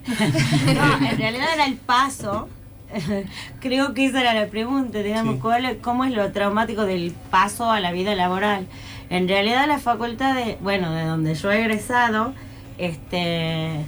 [0.75, 2.49] No, en realidad era el paso.
[3.61, 7.71] Creo que esa era la pregunta, digamos, ¿cuál es- ¿cómo es lo traumático del paso
[7.71, 8.67] a la vida laboral?
[9.11, 12.33] En realidad la facultad de, bueno, de donde yo he egresado,
[12.79, 13.85] este,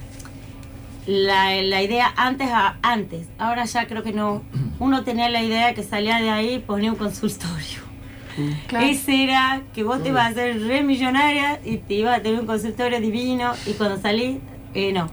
[1.06, 4.42] la, la idea antes a antes, ahora ya creo que no,
[4.78, 7.80] uno tenía la idea que salía de ahí y ponía un consultorio.
[8.68, 8.87] Claro.
[8.87, 12.40] Ese era que vos te ibas a hacer re millonaria y te ibas a tener
[12.40, 14.38] un consultorio divino y cuando salís,
[14.72, 15.11] eh, no.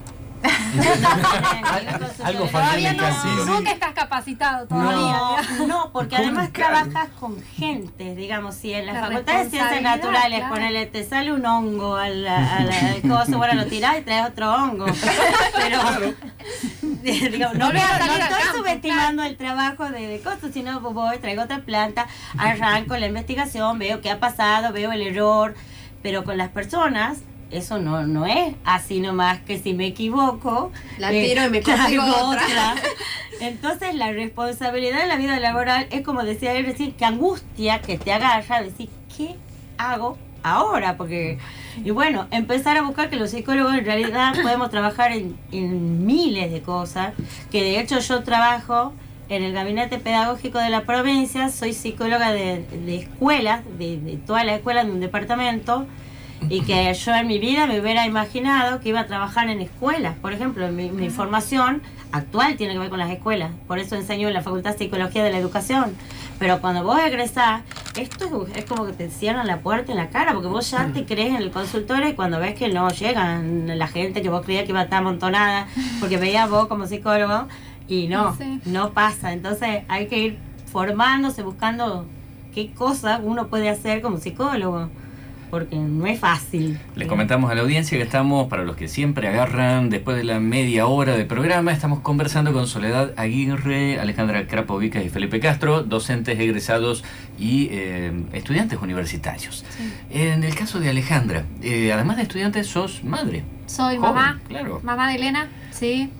[2.24, 3.44] Algo Todavía no, fantástico.
[3.46, 5.18] no que estás capacitado todavía.
[5.58, 9.82] No, no, porque además trabajas con gente, digamos, si en la La Facultad de Ciencias
[9.82, 10.54] Naturales, claro.
[10.54, 14.52] ponele, te sale un hongo al, al, al coso, bueno, lo tirás y traes otro
[14.54, 14.86] hongo.
[15.56, 15.80] Pero,
[17.30, 21.42] digamos, no, no al estoy campo, subestimando el trabajo de, de cosas, sino voy, traigo
[21.42, 25.54] otra planta, arranco la investigación, veo qué ha pasado, veo el error,
[26.02, 27.18] pero con las personas
[27.50, 32.04] eso no, no es así nomás que si me equivoco La tiro y me consigo
[32.04, 32.74] otra.
[33.40, 37.98] Entonces la responsabilidad en la vida laboral es como decía él recién, que angustia que
[37.98, 39.36] te agarra, decir, ¿qué
[39.76, 40.96] hago ahora?
[40.96, 41.38] Porque,
[41.82, 46.50] y bueno, empezar a buscar que los psicólogos en realidad podemos trabajar en, en miles
[46.50, 47.14] de cosas,
[47.50, 48.92] que de hecho yo trabajo
[49.28, 54.44] en el gabinete pedagógico de la provincia, soy psicóloga de, de escuelas, de, de todas
[54.44, 55.86] las escuelas de un departamento,
[56.48, 60.14] y que yo en mi vida me hubiera imaginado que iba a trabajar en escuelas.
[60.20, 64.28] Por ejemplo, mi, mi formación actual tiene que ver con las escuelas, por eso enseño
[64.28, 65.94] en la Facultad de Psicología de la Educación.
[66.38, 67.62] Pero cuando vos egresás,
[67.96, 71.04] esto es, como que te cierran la puerta en la cara, porque vos ya te
[71.04, 74.62] crees en el consultorio y cuando ves que no llegan la gente que vos creías
[74.64, 75.66] que iba a estar amontonada,
[75.98, 77.48] porque veías vos como psicólogo,
[77.88, 78.60] y no, Sí.
[78.66, 79.32] no pasa.
[79.32, 80.38] Entonces hay que ir
[80.70, 82.06] formándose, buscando
[82.54, 84.90] qué cosas uno puede hacer como psicólogo,
[85.50, 86.78] porque no es fácil.
[86.94, 90.40] Les comentamos a la audiencia que estamos, para los que siempre agarran después de la
[90.40, 96.38] media hora de programa, estamos conversando con Soledad Aguirre, Alejandra Krapovica y Felipe Castro, docentes
[96.38, 97.04] egresados
[97.38, 99.64] y eh, estudiantes universitarios.
[100.10, 103.44] En el caso de Alejandra, eh, además de estudiante, sos madre.
[103.66, 104.40] Soy Joven, mamá.
[104.48, 104.80] claro.
[104.82, 106.10] Mamá de Elena, sí.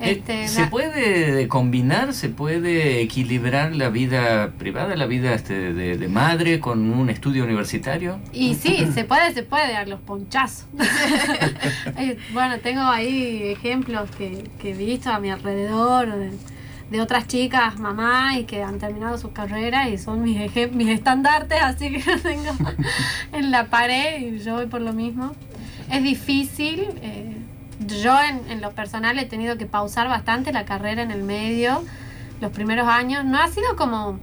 [0.00, 5.72] Eh, Este, ¿Se la- puede combinar, se puede equilibrar la vida privada, la vida este,
[5.72, 8.18] de, de madre con un estudio universitario?
[8.32, 10.66] Y sí, se puede, se puede dar los ponchazos.
[11.96, 16.30] Eh, bueno, tengo ahí ejemplos que, que he visto a mi alrededor de,
[16.90, 20.38] de otras chicas, mamá, y que han terminado sus carreras y son mis,
[20.72, 22.52] mis estandartes, así que los tengo
[23.32, 25.34] en la pared y yo voy por lo mismo.
[25.90, 26.86] Es difícil.
[27.02, 27.36] eh,
[27.86, 31.82] yo en, lo personal he tenido que pausar bastante la carrera en el medio
[32.40, 33.24] los primeros años.
[33.24, 34.18] No ha sido como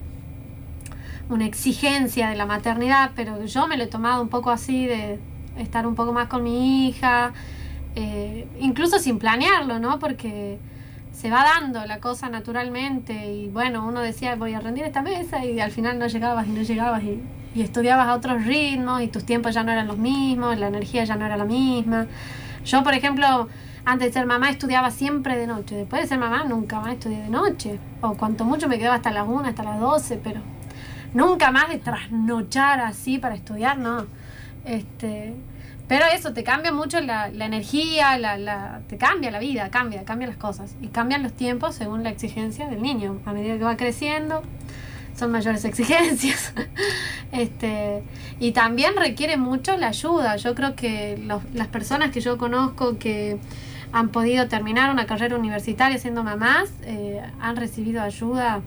[1.29, 5.19] una exigencia de la maternidad, pero yo me lo he tomado un poco así de
[5.57, 7.33] estar un poco más con mi hija,
[7.95, 9.99] eh, incluso sin planearlo, ¿no?
[9.99, 10.57] Porque
[11.13, 15.43] se va dando la cosa naturalmente y bueno, uno decía voy a rendir esta mesa
[15.43, 17.21] y al final no llegabas y no llegabas y,
[17.55, 21.03] y estudiabas a otros ritmos y tus tiempos ya no eran los mismos, la energía
[21.03, 22.07] ya no era la misma.
[22.65, 23.47] Yo, por ejemplo,
[23.85, 27.21] antes de ser mamá estudiaba siempre de noche, después de ser mamá nunca más estudié
[27.23, 30.41] de noche, o cuanto mucho me quedaba hasta las 1, hasta las 12, pero
[31.13, 34.05] nunca más de trasnochar así para estudiar, no.
[34.65, 35.33] Este,
[35.87, 40.03] pero eso, te cambia mucho la, la energía, la, la- te cambia la vida, cambia,
[40.05, 40.75] cambia las cosas.
[40.81, 43.19] Y cambian los tiempos según la exigencia del niño.
[43.25, 44.43] A medida que va creciendo,
[45.19, 46.53] son mayores exigencias.
[47.31, 48.03] este,
[48.39, 50.35] y también requiere mucho la ayuda.
[50.37, 53.37] Yo creo que los- las personas que yo conozco que
[53.91, 58.61] han podido terminar una carrera universitaria siendo mamás, eh, han recibido ayuda,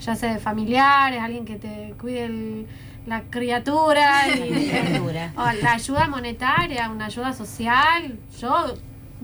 [0.00, 2.66] ya sea de familiares, alguien que te cuide el-
[3.06, 4.72] la criatura, y,
[5.36, 8.18] o la ayuda monetaria, una ayuda social.
[8.40, 8.74] Yo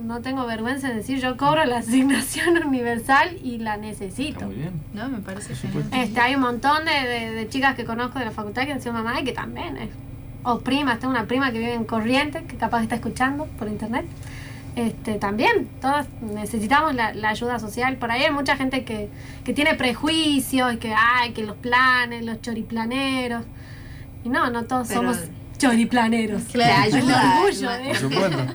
[0.02, 4.46] no tengo vergüenza de decir, yo cobro la asignación universal y la necesito.
[4.46, 4.72] Muy bien.
[4.94, 5.52] No, me parece.
[5.92, 8.80] Este, hay un montón de, de- de chicas que conozco de la facultad que han
[8.80, 9.90] sido mamá y que también es.
[10.42, 14.06] O primas, tengo una prima que vive en Corrientes, que capaz está escuchando por internet.
[14.76, 17.96] Este, también, todas necesitamos la, la ayuda social.
[17.96, 19.08] Por ahí hay mucha gente que,
[19.44, 23.44] que tiene prejuicios, que hay, que los planes, los choriplaneros.
[24.24, 25.18] Y no, no todos Pero- somos
[25.58, 26.42] choriplaneros.
[26.52, 27.70] Claro, El ayuda, orgullo.
[27.72, 27.82] ¿eh?
[27.88, 28.38] Por supuesto.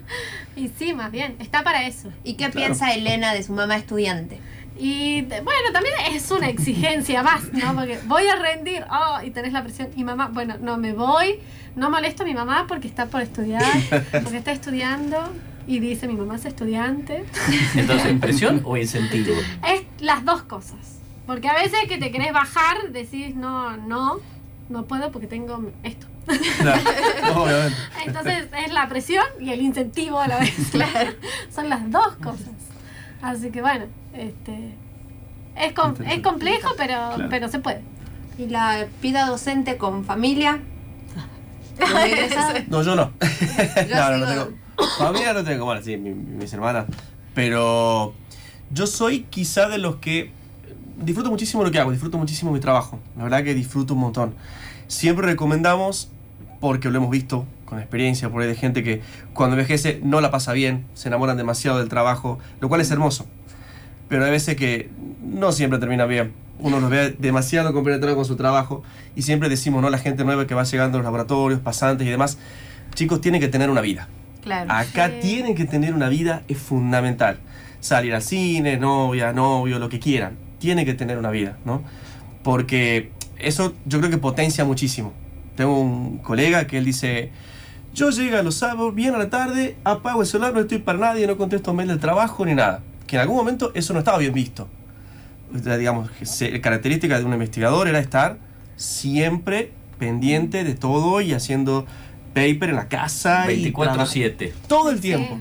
[0.56, 2.10] Y sí, más bien, está para eso.
[2.24, 2.54] ¿Y qué Claro.
[2.54, 4.40] piensa Elena de su mamá estudiante?
[4.78, 7.74] Y bueno, también es una exigencia más, ¿no?
[7.76, 9.90] Porque voy a rendir, oh, y tenés la presión.
[9.96, 11.40] Y mamá, bueno, no me voy,
[11.76, 13.64] no molesto a mi mamá porque está por estudiar,
[14.24, 15.18] porque está estudiando
[15.68, 17.24] y dice mi mamá es estudiante.
[17.76, 19.34] Entonces, ¿presión o incentivo?
[19.68, 21.00] Es las dos cosas.
[21.26, 24.20] Porque a veces que te querés bajar, decís, no, no,
[24.70, 26.06] no puedo porque tengo esto.
[26.26, 26.82] Claro,
[27.44, 27.78] obviamente.
[28.06, 30.54] Entonces es la presión y el incentivo a la vez.
[31.56, 32.50] Son las dos cosas.
[33.22, 34.76] Así que bueno, este
[35.56, 37.28] es, com- es complejo, pero, Claro.
[37.30, 37.82] pero se puede.
[38.38, 40.60] ¿Y la vida docente con familia?
[42.70, 43.12] No, yo no.
[43.90, 44.50] no, no, tengo.
[44.98, 46.86] Familia no tengo, bueno, sí, mi- mi- mis hermanas.
[47.34, 48.14] Pero
[48.72, 50.32] yo soy quizá de los que
[50.98, 53.00] disfruto muchísimo lo que hago, disfruto muchísimo mi trabajo.
[53.18, 54.36] La verdad que disfruto un montón.
[54.88, 56.12] Siempre recomendamos,
[56.60, 59.02] porque lo hemos visto con experiencia por ahí de gente que
[59.34, 63.26] cuando envejece no la pasa bien, se enamoran demasiado del trabajo, lo cual es hermoso.
[64.08, 64.90] Pero hay veces que
[65.24, 66.32] no siempre termina bien.
[66.60, 68.84] Uno los ve demasiado compenetrado con su trabajo
[69.16, 69.90] y siempre decimos, ¿no?
[69.90, 72.38] La gente nueva que va llegando a los laboratorios, pasantes y demás,
[72.94, 74.08] chicos, tienen que tener una vida.
[74.42, 74.72] Claro.
[74.72, 75.16] Acá Sí.
[75.22, 77.40] tienen que tener una vida, es fundamental.
[77.80, 80.38] Salir al cine, novia, novio, lo que quieran.
[80.60, 81.82] Tienen que tener una vida, ¿no?
[82.44, 85.14] Porque eso yo creo que potencia muchísimo.
[85.56, 87.32] Tengo un colega que él dice,
[87.94, 91.28] yo llego los sábados, bien a la tarde, apago el celular, no estoy para nadie,
[91.28, 92.82] no contesto mail del trabajo ni nada.
[93.08, 94.68] Que en algún momento eso no estaba bien visto.
[95.52, 98.38] Digamos, que se- característica de un investigador era estar
[98.76, 101.86] siempre pendiente de todo y haciendo
[102.34, 103.50] paper en la casa.
[103.52, 104.54] y traba- 24-7.
[104.68, 105.04] todo el Sí.
[105.04, 105.38] tiempo.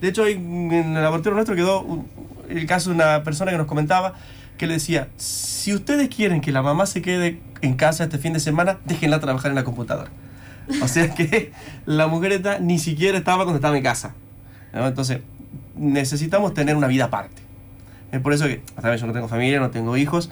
[0.00, 2.06] De hecho, en el laboratorio nuestro quedó un-
[2.48, 4.14] el caso de una persona que nos comentaba
[4.58, 8.34] que le decía, si ustedes quieren que la mamá se quede en casa este fin
[8.34, 10.10] de semana, déjenla trabajar en la computadora.
[10.82, 11.52] O sea que
[11.86, 14.14] la mujer esta ni siquiera estaba cuando estaba en casa.
[14.74, 14.86] ¿no?
[14.86, 15.20] Entonces,
[15.76, 17.42] necesitamos tener una vida aparte.
[18.12, 20.30] Es por eso que, hasta yo no tengo familia, no tengo hijos,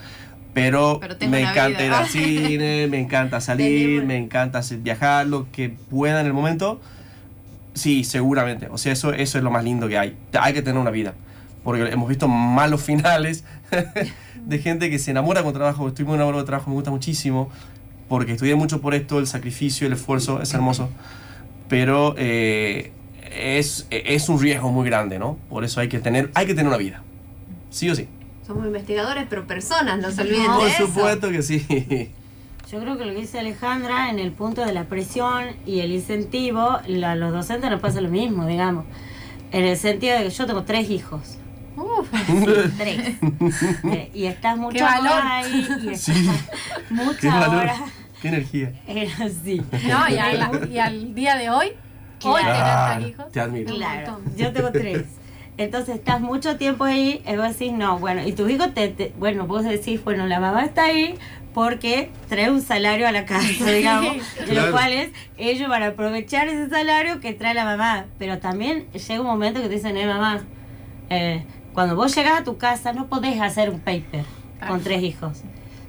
[0.54, 1.86] pero, Pero me encanta vida.
[1.86, 6.80] ir al cine, me encanta salir, me encanta viajar, lo que pueda en el momento.
[7.74, 8.68] Sí, seguramente.
[8.70, 10.16] O sea, eso, eso es lo más lindo que hay.
[10.32, 11.12] Hay que tener una vida.
[11.62, 13.44] Porque hemos visto malos finales
[14.44, 15.88] de gente que se enamora con trabajo.
[15.88, 17.50] Estoy muy enamorado de trabajo, me gusta muchísimo.
[18.08, 20.88] Porque estudié mucho por esto, el sacrificio, el esfuerzo, es hermoso.
[21.68, 22.92] Pero eh,
[23.36, 25.36] es, es un riesgo muy grande, ¿no?
[25.48, 27.02] Por eso hay que tener, hay que tener una vida.
[27.70, 28.08] Sí o sí.
[28.46, 30.86] Somos investigadores, pero personas, no se olviden Por de eso.
[30.86, 31.66] supuesto que sí.
[32.70, 35.92] Yo creo que lo que dice Alejandra en el punto de la presión y el
[35.92, 38.84] incentivo, a los docentes nos pasa lo mismo, digamos.
[39.50, 41.38] En el sentido de que yo tengo tres hijos.
[41.76, 42.08] Uf,
[42.78, 43.16] Tres.
[44.14, 45.20] Y estás mucho Qué valor.
[45.22, 45.66] ahí.
[45.82, 46.12] Y estás Sí.
[46.88, 47.56] Qué muchas valor.
[47.64, 47.80] horas.
[48.22, 48.72] Qué energía.
[48.86, 49.62] Era así.
[49.88, 51.68] no, y, al, y al día de hoy,
[52.24, 53.30] hoy Claro, hijos.
[53.32, 53.74] te admiro.
[53.74, 55.04] Claro, yo tengo tres.
[55.58, 59.14] Entonces estás mucho tiempo ahí y vos decís, no, bueno, y tus hijos te, te-
[59.18, 61.14] bueno, vos decís, bueno, la mamá está ahí
[61.54, 64.60] porque trae un salario a la casa, digamos, de Claro.
[64.62, 68.04] los cuales ellos van a aprovechar ese salario que trae la mamá.
[68.18, 70.40] Pero también llega un momento que te dicen, eh, mamá,
[71.08, 71.44] eh,
[71.76, 74.24] cuando vos llegas a tu casa no podés hacer un paper
[74.66, 75.42] con tres hijos.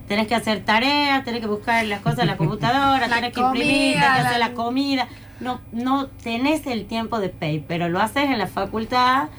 [0.10, 3.40] Tenés que hacer tareas, tenés que buscar las cosas en la computadora, La tenés que
[3.40, 5.08] imprimir, tenés que hacer la comida.
[5.40, 9.30] No, no tenés el tiempo de paper, pero lo haces en la facultad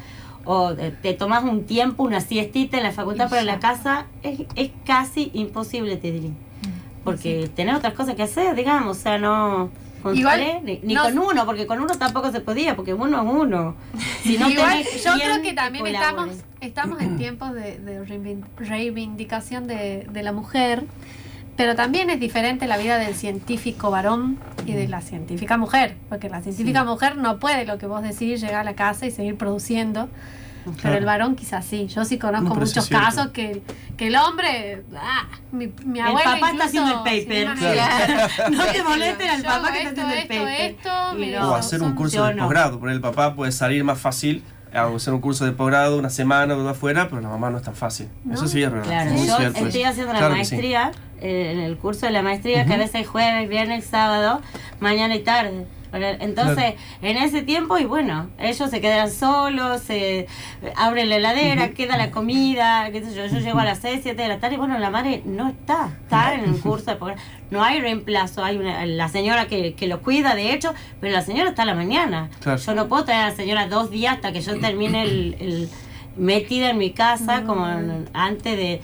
[0.47, 4.41] o te tomas un tiempo, una siestita en la facultad, pero en la casa es,
[4.55, 6.31] es casi imposible, te diría.
[7.05, 9.69] Porque tenés otras cosas que hacer, digamos, o sea, no...
[10.03, 12.95] Con Igual, tres, ni, ni no- con uno, porque con uno tampoco se podía, porque
[12.95, 13.75] uno es uno.
[14.23, 16.29] Si no Igual, yo creo que también estamos,
[16.61, 20.85] estamos en tiempos de, de reivin- reivindicación de, de la mujer,
[21.57, 26.29] pero también es diferente la vida del científico varón y de la científica mujer, porque
[26.29, 26.87] la científica Sí.
[26.87, 30.09] mujer no puede lo que vos decís, llegar a la casa y seguir produciendo.
[30.83, 31.87] Pero el varón quizás sí.
[31.89, 33.05] Yo sí conozco No, sí muchos es cierto.
[33.07, 33.63] casos que,
[33.97, 37.49] que el hombre, ah, mi, mi El abuela papá está haciendo el paper.
[37.57, 38.29] sí, Claro.
[38.51, 40.49] No te Sí, molesten al papá que está haciendo el paper.
[40.71, 42.45] Esto, esto, no, O hacer un curso de no.
[42.45, 44.43] posgrado, porque el papá puede salir más fácil
[44.75, 47.57] a hacer un curso de posgrado una semana o dos afuera, pero la mamá no
[47.57, 48.09] es tan fácil.
[48.31, 48.87] Eso sí es verdad.
[48.87, 49.91] Claro, muy yo cierto estoy eso.
[49.91, 50.55] haciendo la Claro que sí.
[50.57, 50.91] maestría,
[51.23, 54.43] eh, en el curso de la maestría, que a veces es jueves, viernes, sábado,
[54.79, 55.67] mañana y tarde.
[55.93, 60.27] Entonces, en ese tiempo, y bueno, ellos se quedan solos, se
[60.77, 64.21] abren la heladera, queda la comida, qué sé yo, yo llego a las 6, 7
[64.21, 67.23] de la tarde, y bueno, la madre no está, está en el curso de posgrado.
[67.51, 71.23] No hay reemplazo, hay una, la señora que, que lo cuida, de hecho, pero la
[71.23, 72.29] señora está a la mañana.
[72.41, 72.59] Claro.
[72.61, 75.69] Yo no puedo traer a la señora dos días hasta que yo termine el, el-
[76.17, 77.65] metida en mi casa, como
[78.13, 78.81] antes de...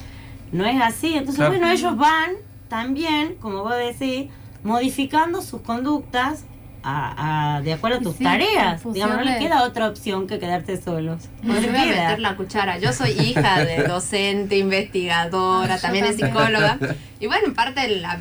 [0.53, 1.09] No es así.
[1.15, 1.51] Entonces, Claro.
[1.51, 2.31] bueno, ellos van
[2.69, 4.31] también, como vos decís,
[4.63, 6.45] modificando sus conductas
[6.85, 8.82] a, a- de acuerdo a tus sí, tareas.
[8.93, 11.22] Digamos, no les queda otra opción que quedarte solos.
[11.43, 12.78] No Yo les voy a meter la cuchara.
[12.78, 16.78] Yo soy hija de docente, investigadora, también es psicóloga.
[17.20, 18.20] Y bueno, en parte de la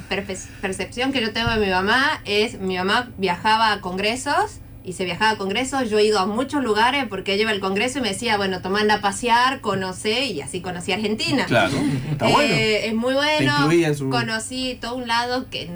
[0.61, 5.05] percepción que yo tengo de mi mamá es, mi mamá viajaba a congresos y se
[5.05, 8.01] viajaba a congresos, yo he ido a muchos lugares porque ella iba al congreso y
[8.01, 11.45] me decía, bueno, tomanda a pasear, conocé y así conocí Argentina.
[11.45, 11.77] Claro,
[12.11, 12.53] está Eh, bueno.
[12.53, 13.95] Es muy bueno.
[13.95, 15.69] su- Conocí todo un lado que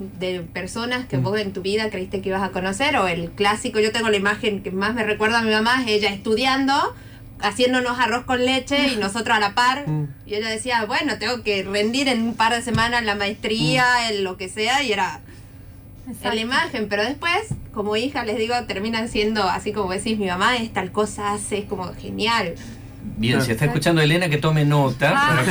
[0.00, 3.80] de personas que vos en tu vida creíste que ibas a conocer o el clásico,
[3.80, 6.72] yo tengo la imagen que más me recuerda a mi mamá, es ella estudiando,
[7.40, 9.84] haciéndonos arroz con leche y nosotros a la par.
[10.26, 14.24] Y ella decía, bueno, tengo que rendir en un par de semanas la maestría, en
[14.24, 15.20] lo que sea, y era
[16.06, 20.26] en la imagen, pero después, como hija, les digo, terminan siendo, así como decís, mi
[20.26, 22.54] mamá es tal cosa, hace, es como genial.
[23.02, 25.42] Bien, si está escuchando a Elena, que tome nota Ah.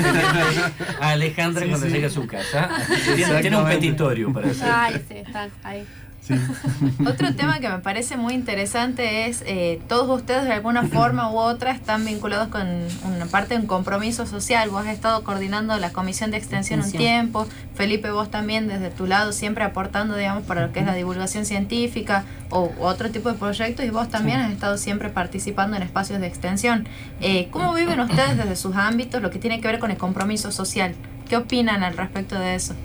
[0.99, 1.93] para a Alejandra Sí, cuando sí.
[1.93, 2.69] llegue a su casa.
[3.15, 4.69] Tiene, tiene un petitorio para hacer.
[4.71, 5.83] Ay, sí, están ahí.
[7.07, 11.37] Otro tema que me parece muy interesante es eh, todos ustedes de alguna forma u
[11.37, 12.67] otra están vinculados con
[13.03, 14.69] una parte de un compromiso social.
[14.69, 19.07] Vos has estado coordinando la comisión de extensión un tiempo, Felipe vos también desde tu
[19.07, 23.29] lado siempre aportando digamos para lo que es la divulgación científica o u otro tipo
[23.29, 26.87] de proyectos y vos también has estado siempre participando en espacios de extensión.
[27.21, 30.51] Eh, ¿Cómo viven ustedes desde sus ámbitos lo que tiene que ver con el compromiso
[30.51, 30.93] social?
[31.27, 32.75] ¿Qué opinan al respecto de eso?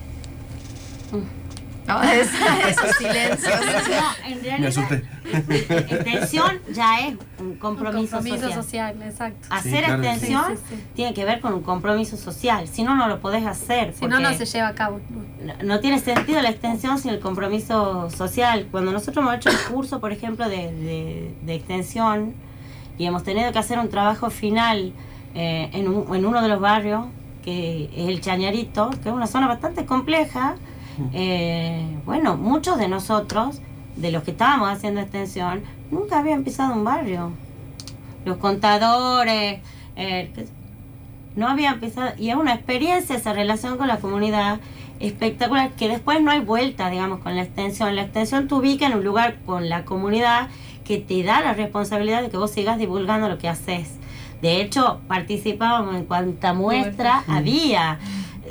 [1.87, 2.30] No, es-
[2.68, 3.55] esos silencios.
[3.61, 5.05] No, en Me realidad, asusté.
[5.78, 8.62] extensión ya es un compromiso, Compromiso social.
[8.62, 9.49] social, exacto.
[9.51, 10.85] Hacer claro extensión Sí, sí, sí.
[10.95, 12.68] tiene que ver con un compromiso social.
[12.68, 13.95] Si no, no lo podés hacer.
[13.95, 15.01] Si no, no se lleva a cabo.
[15.43, 18.66] no, no tiene sentido la extensión sin el compromiso social.
[18.70, 22.35] Cuando nosotros hemos hecho el curso, por ejemplo, de, de- de extensión
[22.97, 24.93] y hemos tenido que hacer un trabajo final
[25.35, 27.07] eh, en, un- en uno de los barrios,
[27.45, 30.55] que es el Chañarito, que es una zona bastante compleja,
[31.12, 33.61] eh, bueno, muchos de nosotros,
[33.97, 37.32] de los que estábamos haciendo extensión, nunca habían pisado un barrio.
[38.24, 39.61] Los contadores,
[39.97, 40.30] eh,
[41.36, 44.61] no habían pisado, y es una experiencia esa relación con la comunidad
[45.01, 47.95] espectacular, que después no hay vuelta, digamos, con la extensión.
[47.97, 50.49] La extensión te ubica en un lugar con la comunidad
[50.84, 53.97] que te da la responsabilidad de que vos sigas divulgando lo que haces.
[54.42, 57.99] De hecho, participábamos en cuanta muestra había.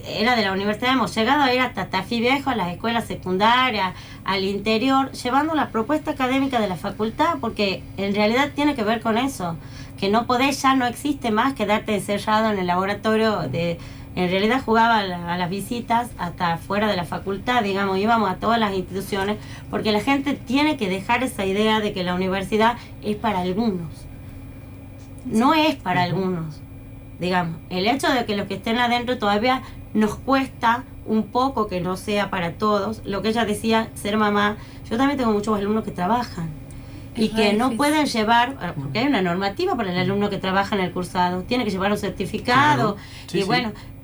[0.08, 3.94] Era de la universidad, hemos llegado a ir hasta Tafí Viejo, a las escuelas secundarias,
[4.26, 9.02] al interior, llevando la propuesta académica de la facultad, porque en realidad tiene que ver
[9.02, 9.56] con eso,
[10.00, 13.78] que no podés, ya no existe más quedarte encerrado en el laboratorio de...
[14.16, 18.30] En realidad jugaba a, la- a las visitas hasta fuera de la facultad, digamos, íbamos
[18.30, 19.38] a todas las instituciones,
[19.72, 23.90] porque la gente tiene que dejar esa idea de que la universidad es para algunos.
[25.26, 26.62] No es para algunos,
[27.20, 27.58] digamos.
[27.72, 29.64] El hecho de que los que estén adentro todavía
[29.94, 33.02] nos cuesta un poco que no sea para todos.
[33.06, 34.58] Lo que ella decía, ser mamá,
[34.90, 36.50] yo también tengo muchos alumnos que trabajan
[37.16, 40.76] y que no pueden llevar, ah, porque hay una normativa para el alumno que trabaja
[40.76, 42.98] en el cursado, tiene que llevar un certificado Claro.
[43.28, 43.48] Sí, y sí.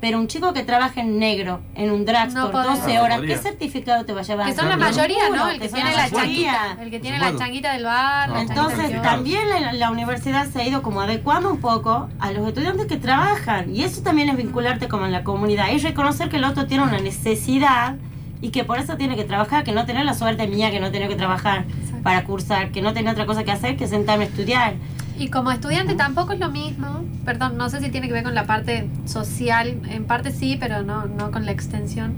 [0.01, 2.79] Pero un chico que trabaja en negro, en un drugstore, No podés.
[2.81, 3.21] 12 No, horas.
[3.21, 4.47] ¿qué certificado te va a llevar?
[4.47, 5.49] Que son la mayoría, ¿no?
[5.49, 6.53] El que son tiene la mayoría.
[6.53, 6.83] changuita.
[6.83, 8.29] El que tiene la changuita del bar.
[8.29, 12.09] la changuita Entonces del también la, la universidad se ha ido como adecuando un poco
[12.19, 15.83] a los estudiantes que trabajan y eso también es vincularte como en la comunidad, es
[15.83, 17.95] reconocer que el otro tiene una necesidad
[18.41, 20.91] y que por eso tiene que trabajar, que no tener la suerte mía que no
[20.91, 21.65] tener que trabajar
[22.03, 24.73] para cursar, que no tener otra cosa que hacer que sentarme a estudiar.
[25.19, 27.03] Y como estudiante tampoco es lo mismo.
[27.25, 29.77] Perdón, no sé si tiene que ver con la parte social.
[29.89, 32.15] En parte sí, pero no, no con la extensión.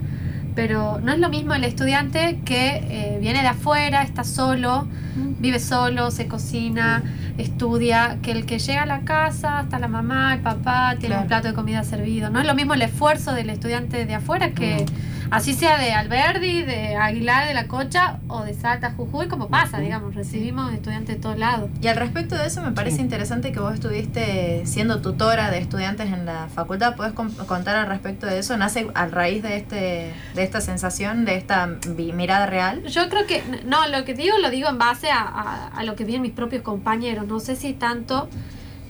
[0.54, 4.86] Pero no es lo mismo el estudiante que eh, viene de afuera, está solo,
[5.16, 7.02] vive solo, se cocina,
[7.38, 11.26] estudia, que el que llega a la casa, está la mamá, el papá, tiene un
[11.26, 12.30] plato de comida servido.
[12.30, 14.84] No es lo mismo el esfuerzo del estudiante de afuera que
[15.32, 19.78] así sea de Alberdi, de Aguilar, de La Cocha o de Salta, Jujuy, como pasa,
[19.80, 20.14] digamos.
[20.14, 21.70] Recibimos estudiantes de todos lados.
[21.80, 26.12] Y al respecto de eso me parece interesante que vos estuviste siendo tutora de estudiantes
[26.12, 26.94] en la facultad.
[26.96, 28.56] ¿Puedes contar al respecto de eso?
[28.56, 32.84] ¿Nace a raíz de este de esta sensación, de esta mirada real?
[32.84, 35.96] Yo creo que, no, lo que digo lo digo en base a, a- a lo
[35.96, 38.28] que vi en mis propios compañeros, no sé si tanto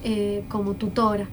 [0.04, 1.26] eh, como tutora.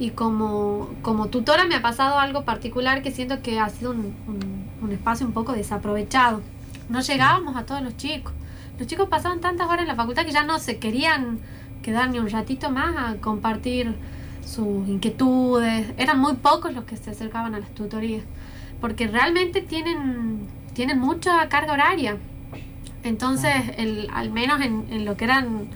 [0.00, 4.14] Y como, como tutora me ha pasado algo particular que siento que ha sido un,
[4.26, 6.40] un- un espacio un poco desaprovechado.
[6.88, 8.32] No llegábamos a todos los chicos.
[8.78, 11.38] Los chicos pasaban tantas horas en la facultad que ya no se querían
[11.82, 13.94] quedar ni un ratito más a compartir
[14.44, 15.92] sus inquietudes.
[15.98, 18.24] Eran muy pocos los que se acercaban a las tutorías.
[18.80, 22.16] Porque realmente tienen, tienen mucha carga horaria.
[23.02, 25.68] Entonces, el, al menos en, en lo que eran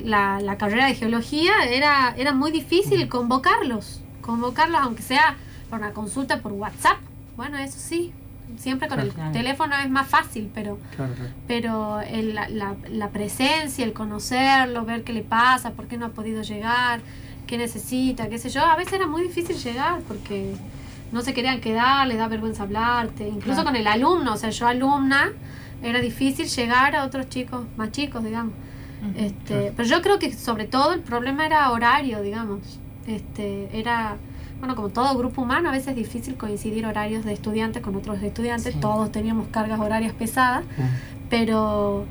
[0.00, 4.00] la, la carrera de geología, era, era muy difícil convocarlos.
[4.20, 5.36] Convocarlos, aunque sea
[5.70, 6.98] por una consulta por WhatsApp.
[7.36, 8.12] Bueno, eso sí.
[8.58, 9.32] Siempre con el Claro.
[9.32, 11.12] teléfono es más fácil, pero Claro,
[11.48, 12.48] pero el- la,
[12.90, 17.00] la- presencia, el conocerlo, ver qué le pasa, por qué no ha podido llegar,
[17.46, 20.54] qué necesita, qué sé yo, a veces era muy difícil llegar porque
[21.10, 24.66] no se querían quedar, le da vergüenza hablarte, incluso con el alumno, o sea, yo
[24.68, 25.30] alumna,
[25.82, 28.52] era difícil llegar a otros chicos, más chicos, digamos.
[29.16, 32.80] Este, pero yo creo que sobre todo el problema era horario, digamos.
[33.06, 34.16] Este, era,
[34.60, 38.22] bueno, como todo grupo humano, a veces es difícil coincidir horarios de estudiantes con otros
[38.22, 38.78] estudiantes.
[38.80, 40.64] Todos teníamos cargas horarias pesadas,
[41.28, 42.06] pero,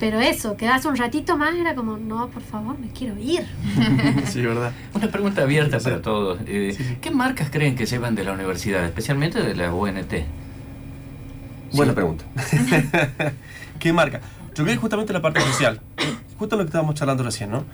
[0.00, 3.46] pero eso, quedarse un ratito más era como, no, por favor, me quiero ir.
[4.26, 4.72] Sí, verdad.
[4.94, 6.40] Una pregunta abierta para todos.
[6.46, 10.14] Eh, ¿Qué marcas creen que llevan de la universidad, especialmente de la UNT?
[11.72, 12.24] Buena pregunta.
[13.78, 14.20] ¿Qué marca?
[14.54, 15.80] Yo creo que justamente la parte social.
[16.42, 17.64] Justo lo que estábamos charlando recién, ¿no?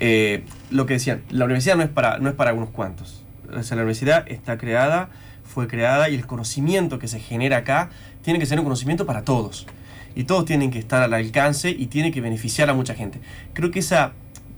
[0.00, 3.24] Eh, lo que decían, la universidad no es para, no es para unos cuantos.
[3.50, 5.08] O sea, la universidad está creada,
[5.44, 7.88] fue creada y el conocimiento que se genera acá
[8.20, 9.66] tiene que ser un conocimiento para todos.
[10.14, 13.18] Y todos tienen que estar al alcance y tiene que beneficiar a mucha gente.
[13.54, 14.12] Creo que esa,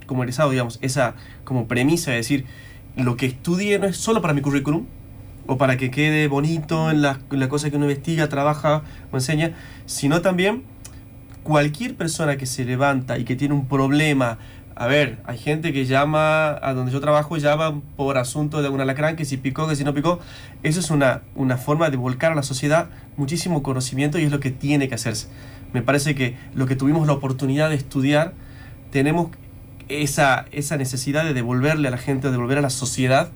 [0.06, 1.14] como egresado, digamos, esa
[1.44, 2.46] como premisa de decir,
[2.96, 4.86] lo que estudie no es solo para mi currículum,
[5.46, 9.54] o para que quede bonito en las la cosas que uno investiga, trabaja o enseña,
[9.86, 10.64] sino también
[11.42, 14.38] cualquier persona que se levanta y que tiene un problema.
[14.74, 18.80] A ver, hay gente que llama a donde yo trabajo, llama por asunto de un
[18.80, 20.20] alacrán, que si picó, que si no picó.
[20.62, 24.40] Eso es una, una forma de volcar a la sociedad muchísimo conocimiento y es lo
[24.40, 25.28] que tiene que hacerse.
[25.72, 28.32] Me parece que lo que tuvimos la oportunidad de estudiar,
[28.90, 29.28] tenemos
[29.88, 33.30] esa, esa necesidad de devolverle a la gente, de devolver a la sociedad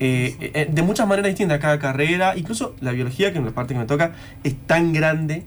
[0.00, 3.74] eh, eh, de muchas maneras distintas cada carrera, incluso la biología, que es la parte
[3.74, 5.44] que me toca, es tan grande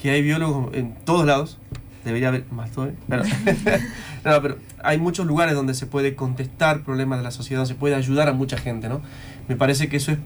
[0.00, 1.58] que hay biólogos en todos lados.
[2.04, 2.96] Debería haber más todavía.
[3.08, 3.22] Pero,
[4.24, 7.94] no, pero hay muchos lugares donde se puede contestar problemas de la sociedad, se puede
[7.94, 9.02] ayudar a mucha gente, ¿no?
[9.48, 10.18] Me parece que eso es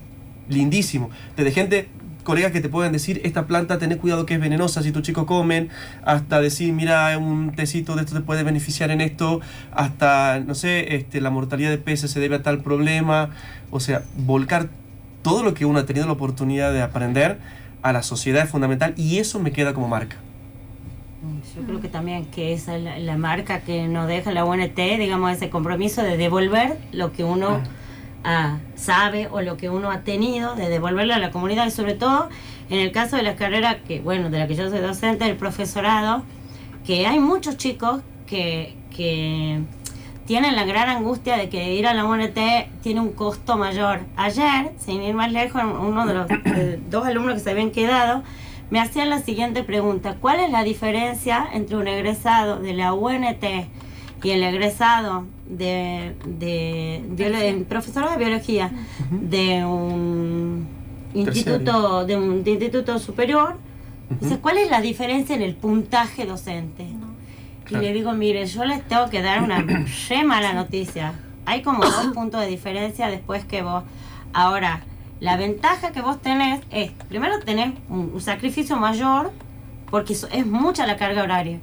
[0.48, 1.10] lindísimo.
[1.36, 1.88] Desde gente,
[2.22, 5.24] colegas que te pueden decir, esta planta, tenés cuidado que es venenosa si tus chicos
[5.24, 5.70] comen,
[6.04, 9.40] hasta decir, mira, un tecito de esto te puede beneficiar en esto,
[9.72, 13.30] hasta, no sé, este, la mortalidad de peces se debe a tal problema.
[13.72, 14.68] O sea, volcar
[15.22, 17.38] todo lo que uno ha tenido la oportunidad de aprender
[17.84, 20.16] a la sociedad es fundamental y eso me queda como marca.
[21.54, 24.74] Yo creo que también que esa es la, la marca que nos deja la UNT,
[24.74, 27.60] digamos, ese compromiso de devolver lo que uno
[28.24, 31.94] ah, sabe o lo que uno ha tenido, de devolverlo a la comunidad y sobre
[31.94, 32.30] todo
[32.70, 35.36] en el caso de la carrera que, bueno, de la que yo soy docente, el
[35.36, 36.22] profesorado,
[36.86, 39.60] que hay muchos chicos que, que
[40.26, 42.38] tienen la gran angustia de que ir a la UNT
[42.82, 44.00] tiene un costo mayor.
[44.16, 48.22] Ayer, sin ir más lejos, uno de los de dos alumnos que se habían quedado
[48.70, 50.16] me hacían la siguiente pregunta.
[50.20, 53.44] ¿Cuál es la diferencia entre un egresado de la UNT
[54.22, 57.04] y el egresado de, de,
[57.48, 58.72] el profesor de biología
[59.10, 60.66] de un
[61.12, 63.56] instituto de un de instituto superior?
[64.20, 66.86] Dice, ¿cuál es la diferencia en el puntaje docente?
[67.64, 67.84] Y Claro.
[67.84, 69.64] le digo, mire, yo les tengo que dar una
[70.08, 71.14] re mala noticia.
[71.46, 73.84] Hay como dos puntos de diferencia después que vos.
[74.32, 74.80] Ahora,
[75.20, 79.32] la ventaja que vos tenés es, primero tenés un, un sacrificio mayor,
[79.90, 81.58] porque es mucha la carga horaria.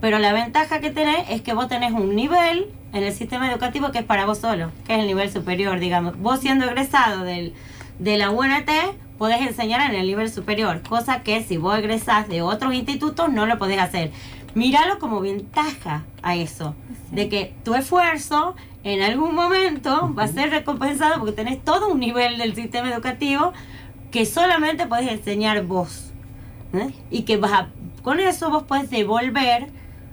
[0.00, 3.90] Pero la ventaja que tenés es que vos tenés un nivel en el sistema educativo
[3.92, 6.18] que es para vos solo, que es el nivel superior, digamos.
[6.18, 7.52] Vos siendo egresado del,
[7.98, 8.70] de la UNT,
[9.18, 13.46] podés enseñar en el nivel superior, cosa que si vos egresás de otros institutos no
[13.46, 14.12] lo podés hacer.
[14.58, 16.74] Míralo como ventaja a eso,
[17.12, 18.54] de que tu esfuerzo
[18.84, 23.52] en algún momento va a ser recompensado porque tenés todo un nivel del sistema educativo
[24.10, 26.10] que solamente podés enseñar vos.
[26.72, 26.90] ¿eh?
[27.10, 27.68] Y que vas a-
[28.02, 29.68] con eso vos podés devolver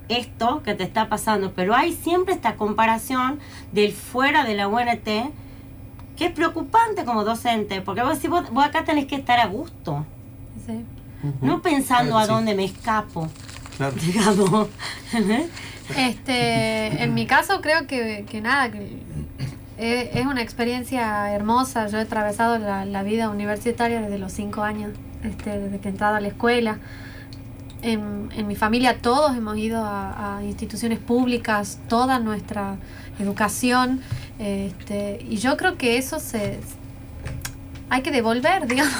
[0.10, 1.52] esto que te está pasando.
[1.54, 3.40] Pero hay siempre esta comparación
[3.72, 5.32] del fuera de la UNT
[6.18, 9.48] que es preocupante como docente, porque vos, decís, vos, vos acá tenés que estar a
[9.48, 10.06] gusto,
[10.66, 10.82] Sí.
[11.42, 12.32] no pensando a sí.
[12.32, 13.28] dónde me escapo,
[13.78, 13.96] Claro.
[14.02, 14.68] digamos.
[15.98, 19.00] Este, en mi caso creo que, que nada, que
[19.78, 21.88] e- es una experiencia hermosa.
[21.88, 24.92] Yo he atravesado la, la vida universitaria desde los cinco años,
[25.24, 26.80] este, desde que he entrado a la escuela.
[27.82, 32.78] En, en mi familia todos hemos ido a, a instituciones públicas, toda nuestra
[33.20, 34.02] educación.
[34.40, 36.60] Este, y yo creo que eso se
[37.90, 38.94] hay que devolver, digamos.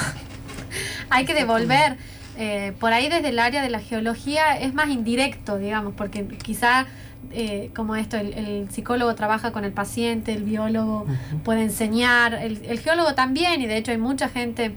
[1.10, 1.96] hay que devolver.
[2.38, 6.86] Eh, por ahí desde el área de la geología es más indirecto, digamos, porque quizá
[7.32, 11.06] eh, como esto, el, el psicólogo trabaja con el paciente, el biólogo
[11.44, 14.72] puede enseñar, el, el geólogo también, y de hecho hay mucha gente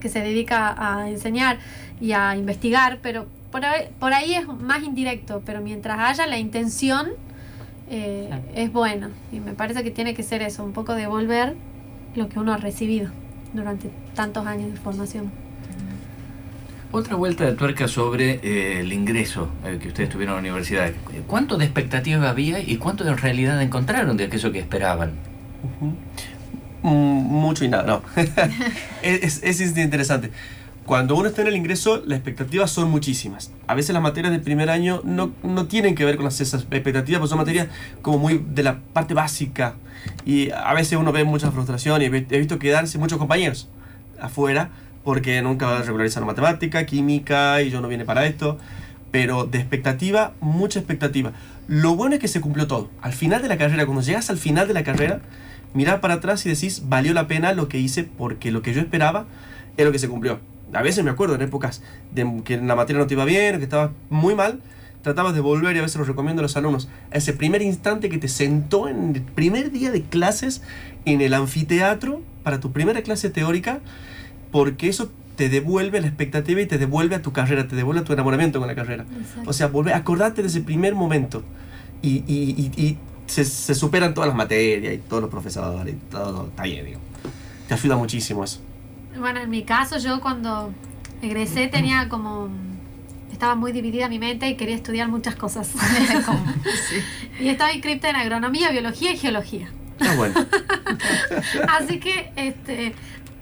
[0.00, 1.58] que se dedica a enseñar
[2.00, 6.38] y a investigar, pero por ahí, por ahí es más indirecto, pero mientras haya la
[6.38, 7.08] intención,
[7.90, 9.08] eh, es bueno.
[9.32, 11.56] Y me parece que tiene que ser eso, un poco devolver
[12.14, 13.10] lo que uno ha recibido
[13.52, 15.45] durante tantos años de formación.
[16.92, 20.92] Otra vuelta de tuerca sobre eh, el ingreso eh, que ustedes tuvieron a la universidad.
[21.26, 25.12] ¿Cuánto de expectativa había y cuánto de realidad encontraron de aquello que esperaban?
[26.82, 28.02] Mm, mucho y nada, no.
[29.02, 30.30] es, es, es interesante.
[30.86, 33.50] Cuando uno está en el ingreso, las expectativas son muchísimas.
[33.66, 36.62] A veces las materias del primer año no, no tienen que ver con las, esas
[36.62, 37.66] expectativas, porque son materias
[38.02, 39.74] como muy de la parte básica.
[40.24, 43.68] Y a veces uno ve mucha frustración y he visto quedarse muchos compañeros
[44.20, 44.70] afuera
[45.06, 48.58] porque nunca regularizaron matemática, química y yo no vine para esto.
[49.12, 51.30] Pero de expectativa, mucha expectativa.
[51.68, 52.90] Lo bueno es que se cumplió todo.
[53.02, 55.20] Al final de la carrera, cuando llegas al final de la carrera,
[55.74, 58.80] mirar para atrás y decís, valió la pena lo que hice porque lo que yo
[58.80, 59.26] esperaba
[59.76, 60.40] es lo que se cumplió.
[60.72, 63.62] A veces me acuerdo en épocas de que la materia no te iba bien, que
[63.62, 64.58] estaba muy mal,
[65.02, 66.88] tratabas de volver y a veces lo recomiendo a los alumnos.
[67.12, 70.62] Ese primer instante que te sentó en el primer día de clases
[71.04, 73.78] en el anfiteatro para tu primera clase teórica,
[74.50, 78.04] porque eso te devuelve la expectativa y te devuelve a tu carrera, te devuelve a
[78.04, 79.04] tu enamoramiento con la carrera.
[79.44, 81.42] O sea, volver, acordate de ese primer momento
[82.02, 85.98] y, y, y, y se, se superan todas las materias y todos los profesores y
[86.10, 87.00] todo, está bien, digo.
[87.68, 88.60] Te ayuda muchísimo eso.
[89.18, 90.72] Bueno, en mi caso yo cuando
[91.22, 92.48] egresé tenía como...
[93.32, 95.70] Estaba muy dividida mi mente y quería estudiar muchas cosas.
[97.40, 99.68] Y estaba inscripta en agronomía, biología y geología.
[100.00, 100.34] Ah, bueno.
[101.68, 102.94] Así que este,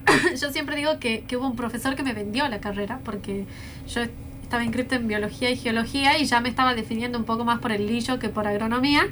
[0.40, 3.46] yo siempre digo que, que hubo un profesor que me vendió la carrera porque
[3.88, 4.02] yo
[4.42, 7.72] estaba inscrita en biología y geología y ya me estaba definiendo un poco más por
[7.72, 9.06] el lillo que por agronomía.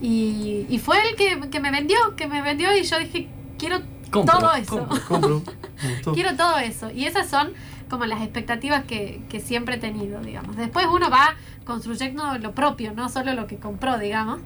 [0.00, 3.28] Y, y fue él que, que me vendió, que me vendió y yo dije,
[3.58, 3.80] quiero
[4.10, 4.88] Compro, todo eso.
[5.08, 5.42] compro.
[6.14, 6.90] Quiero todo eso.
[6.90, 7.52] Y esas son
[7.88, 10.56] como las expectativas que, que siempre he tenido, digamos.
[10.56, 14.40] Después uno va construyendo lo propio, no solo lo que compró, digamos.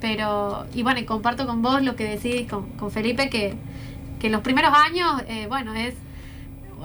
[0.00, 3.54] Pero, y bueno, y comparto con vos lo que decís con, con Felipe, que,
[4.24, 5.92] que los primeros años, eh, bueno, es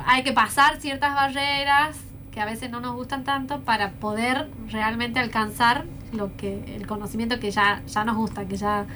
[0.06, 1.96] hay que pasar ciertas barreras
[2.34, 7.40] que a veces no nos gustan tanto para poder realmente alcanzar lo que el conocimiento
[7.40, 8.88] que ya, ya nos gusta, que ya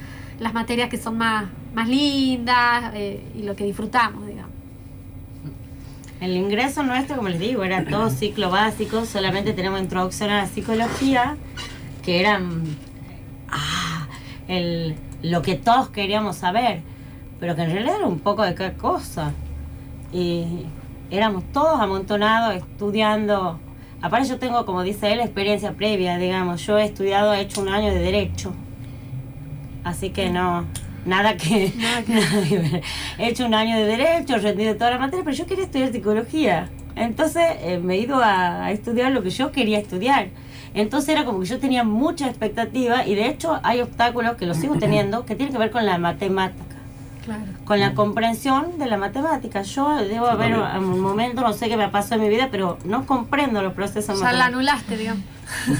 [0.41, 4.51] las materias que son más, más lindas eh, y lo que disfrutamos, digamos.
[6.19, 10.47] El ingreso nuestro, como les digo, era todo ciclo básico, solamente tenemos introducción a la
[10.47, 11.37] psicología,
[12.03, 12.61] que eran
[13.49, 14.05] ah,
[14.49, 16.81] el, lo que todos queríamos saber,
[17.43, 19.33] pero que en realidad era un poco de qué cosa.
[20.13, 20.65] Y
[21.11, 23.59] éramos todos amontonados estudiando.
[24.01, 26.65] Aparte yo tengo, como dice él, experiencia previa, digamos.
[26.65, 28.53] Yo he estudiado, he hecho un año de derecho.
[29.83, 30.63] Así que no,
[31.05, 32.01] nada que, nada
[32.47, 32.81] que ver.
[33.17, 35.91] He hecho un año de derecho, he rendido toda la materia, pero yo quería estudiar
[35.91, 36.69] psicología.
[36.95, 40.29] Entonces eh, me he ido a, a estudiar lo que yo quería estudiar.
[40.73, 44.55] Entonces era como que yo tenía mucha expectativa y de hecho hay obstáculos que los
[44.55, 46.72] sigo teniendo que tienen que ver con la matemática
[47.23, 47.43] Claro.
[47.63, 49.61] con la comprensión de la matemática.
[49.61, 50.91] Yo debo haber también.
[50.91, 54.19] un momento, no sé qué me pasó en mi vida, pero no comprendo los procesos
[54.19, 54.53] Ya la matemáticos.
[54.53, 55.23] anulaste, digamos.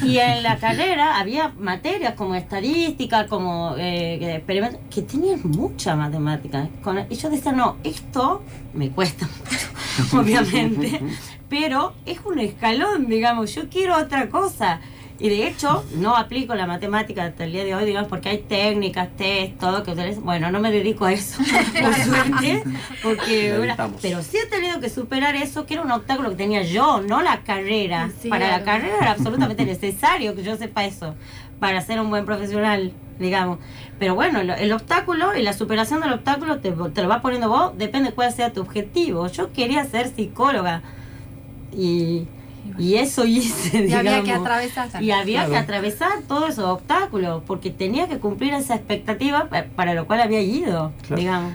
[0.03, 6.67] Y en la carrera había materias como estadística, como eh, experimentos, que tenían mucha matemática.
[6.83, 11.01] Con- y yo decía, no, esto me cuesta mucho, obviamente,
[11.49, 14.79] pero es un escalón, digamos, yo quiero otra cosa.
[15.23, 18.39] Y de hecho, no aplico la matemática hasta el día de hoy, digamos, porque hay
[18.39, 20.19] técnicas, test, todo que ustedes.
[20.19, 21.37] Bueno, no me dedico a eso,
[21.81, 22.61] por suerte,
[23.01, 23.53] porque.
[23.53, 24.01] Necesitamos.
[24.01, 27.21] pero sí he tenido que superar eso, que era un obstáculo que tenía yo, no
[27.21, 28.11] la carrera.
[28.19, 31.15] Sí, Para la carrera era absolutamente necesario que yo sepa eso,
[31.57, 33.59] para ser un buen profesional, digamos.
[33.99, 37.77] Pero bueno, el obstáculo y la superación del obstáculo te, te lo vas poniendo vos,
[37.77, 39.25] depende cuál sea tu objetivo.
[39.29, 40.81] Yo quería ser psicóloga
[41.71, 42.27] y,
[42.77, 44.13] y eso hice, Y digamos.
[44.13, 45.03] había que atravesar.
[45.03, 49.93] Y había que atravesar todos esos obstáculos, porque tenía que cumplir esa expectativa pa- para
[49.93, 51.15] lo cual había ido, Claro.
[51.21, 51.53] digamos.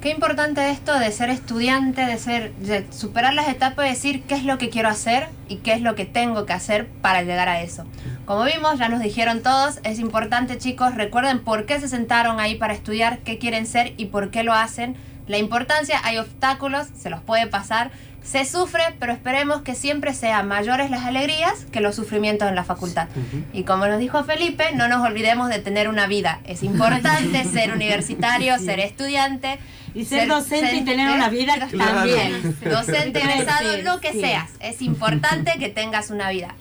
[0.00, 4.34] Qué importante esto de ser estudiante, de ser, de superar las etapas y decir qué
[4.34, 7.48] es lo que quiero hacer y qué es lo que tengo que hacer para llegar
[7.48, 7.86] a eso.
[8.26, 12.54] Como vimos, ya nos dijeron todos, es importante chicos, recuerden por qué se sentaron ahí
[12.56, 14.94] para estudiar, qué quieren ser y por qué lo hacen.
[15.26, 17.90] La importancia, hay obstáculos, se los puede pasar,
[18.24, 22.64] se sufre, pero esperemos que siempre sean mayores las alegrías que los sufrimientos en la
[22.64, 23.06] facultad.
[23.52, 26.40] Y como nos dijo Felipe, no nos olvidemos de tener una vida.
[26.44, 29.58] Es importante ser universitario, ser estudiante.
[29.94, 32.56] Y ser docente y tener una vida también.
[32.68, 34.20] Docente, egresado, Sí, lo que sí.
[34.20, 34.50] seas.
[34.58, 36.56] Es importante que tengas una vida.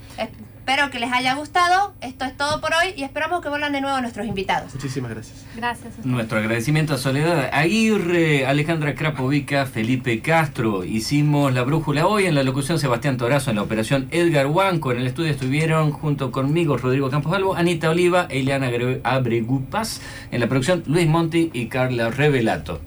[0.66, 1.94] Espero que les haya gustado.
[2.00, 4.74] Esto es todo por hoy y esperamos que vuelvan de nuevo nuestros invitados.
[4.74, 5.44] Muchísimas gracias.
[5.58, 6.06] Gracias.
[6.06, 10.86] Nuestro agradecimiento a Soledad Aguirre, Alejandra Krapovica, Felipe Castro.
[10.86, 14.94] Hicimos la brújula hoy en la locución Sebastián Torazo, en la operación Edgar Huanco.
[14.94, 18.70] En el estudio estuvieron junto conmigo Rodrigo Campos Albo, Anita Oliva, Eliana
[19.04, 20.00] Abregupas.
[20.32, 22.80] En la producción Luis Monti y Carla Revelato.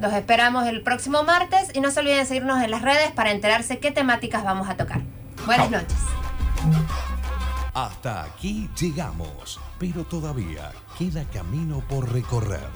[0.00, 3.80] Los esperamos el próximo martes y no se olviden seguirnos en las redes para enterarse
[3.80, 5.00] qué temáticas vamos a tocar.
[5.46, 5.80] Buenas Chao.
[5.80, 6.27] noches.
[7.74, 12.68] Hasta aquí llegamos, pero todavía queda camino por recorrer.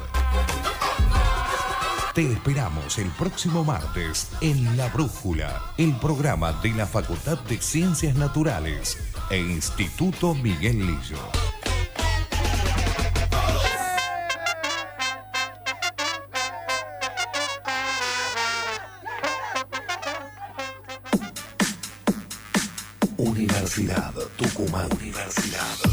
[2.15, 8.15] Te esperamos el próximo martes en La Brújula, el programa de la Facultad de Ciencias
[8.15, 8.99] Naturales
[9.31, 11.19] e Instituto Miguel Lillo.
[23.73, 24.87] Universidad Tucumán.
[24.93, 25.92] Universidad.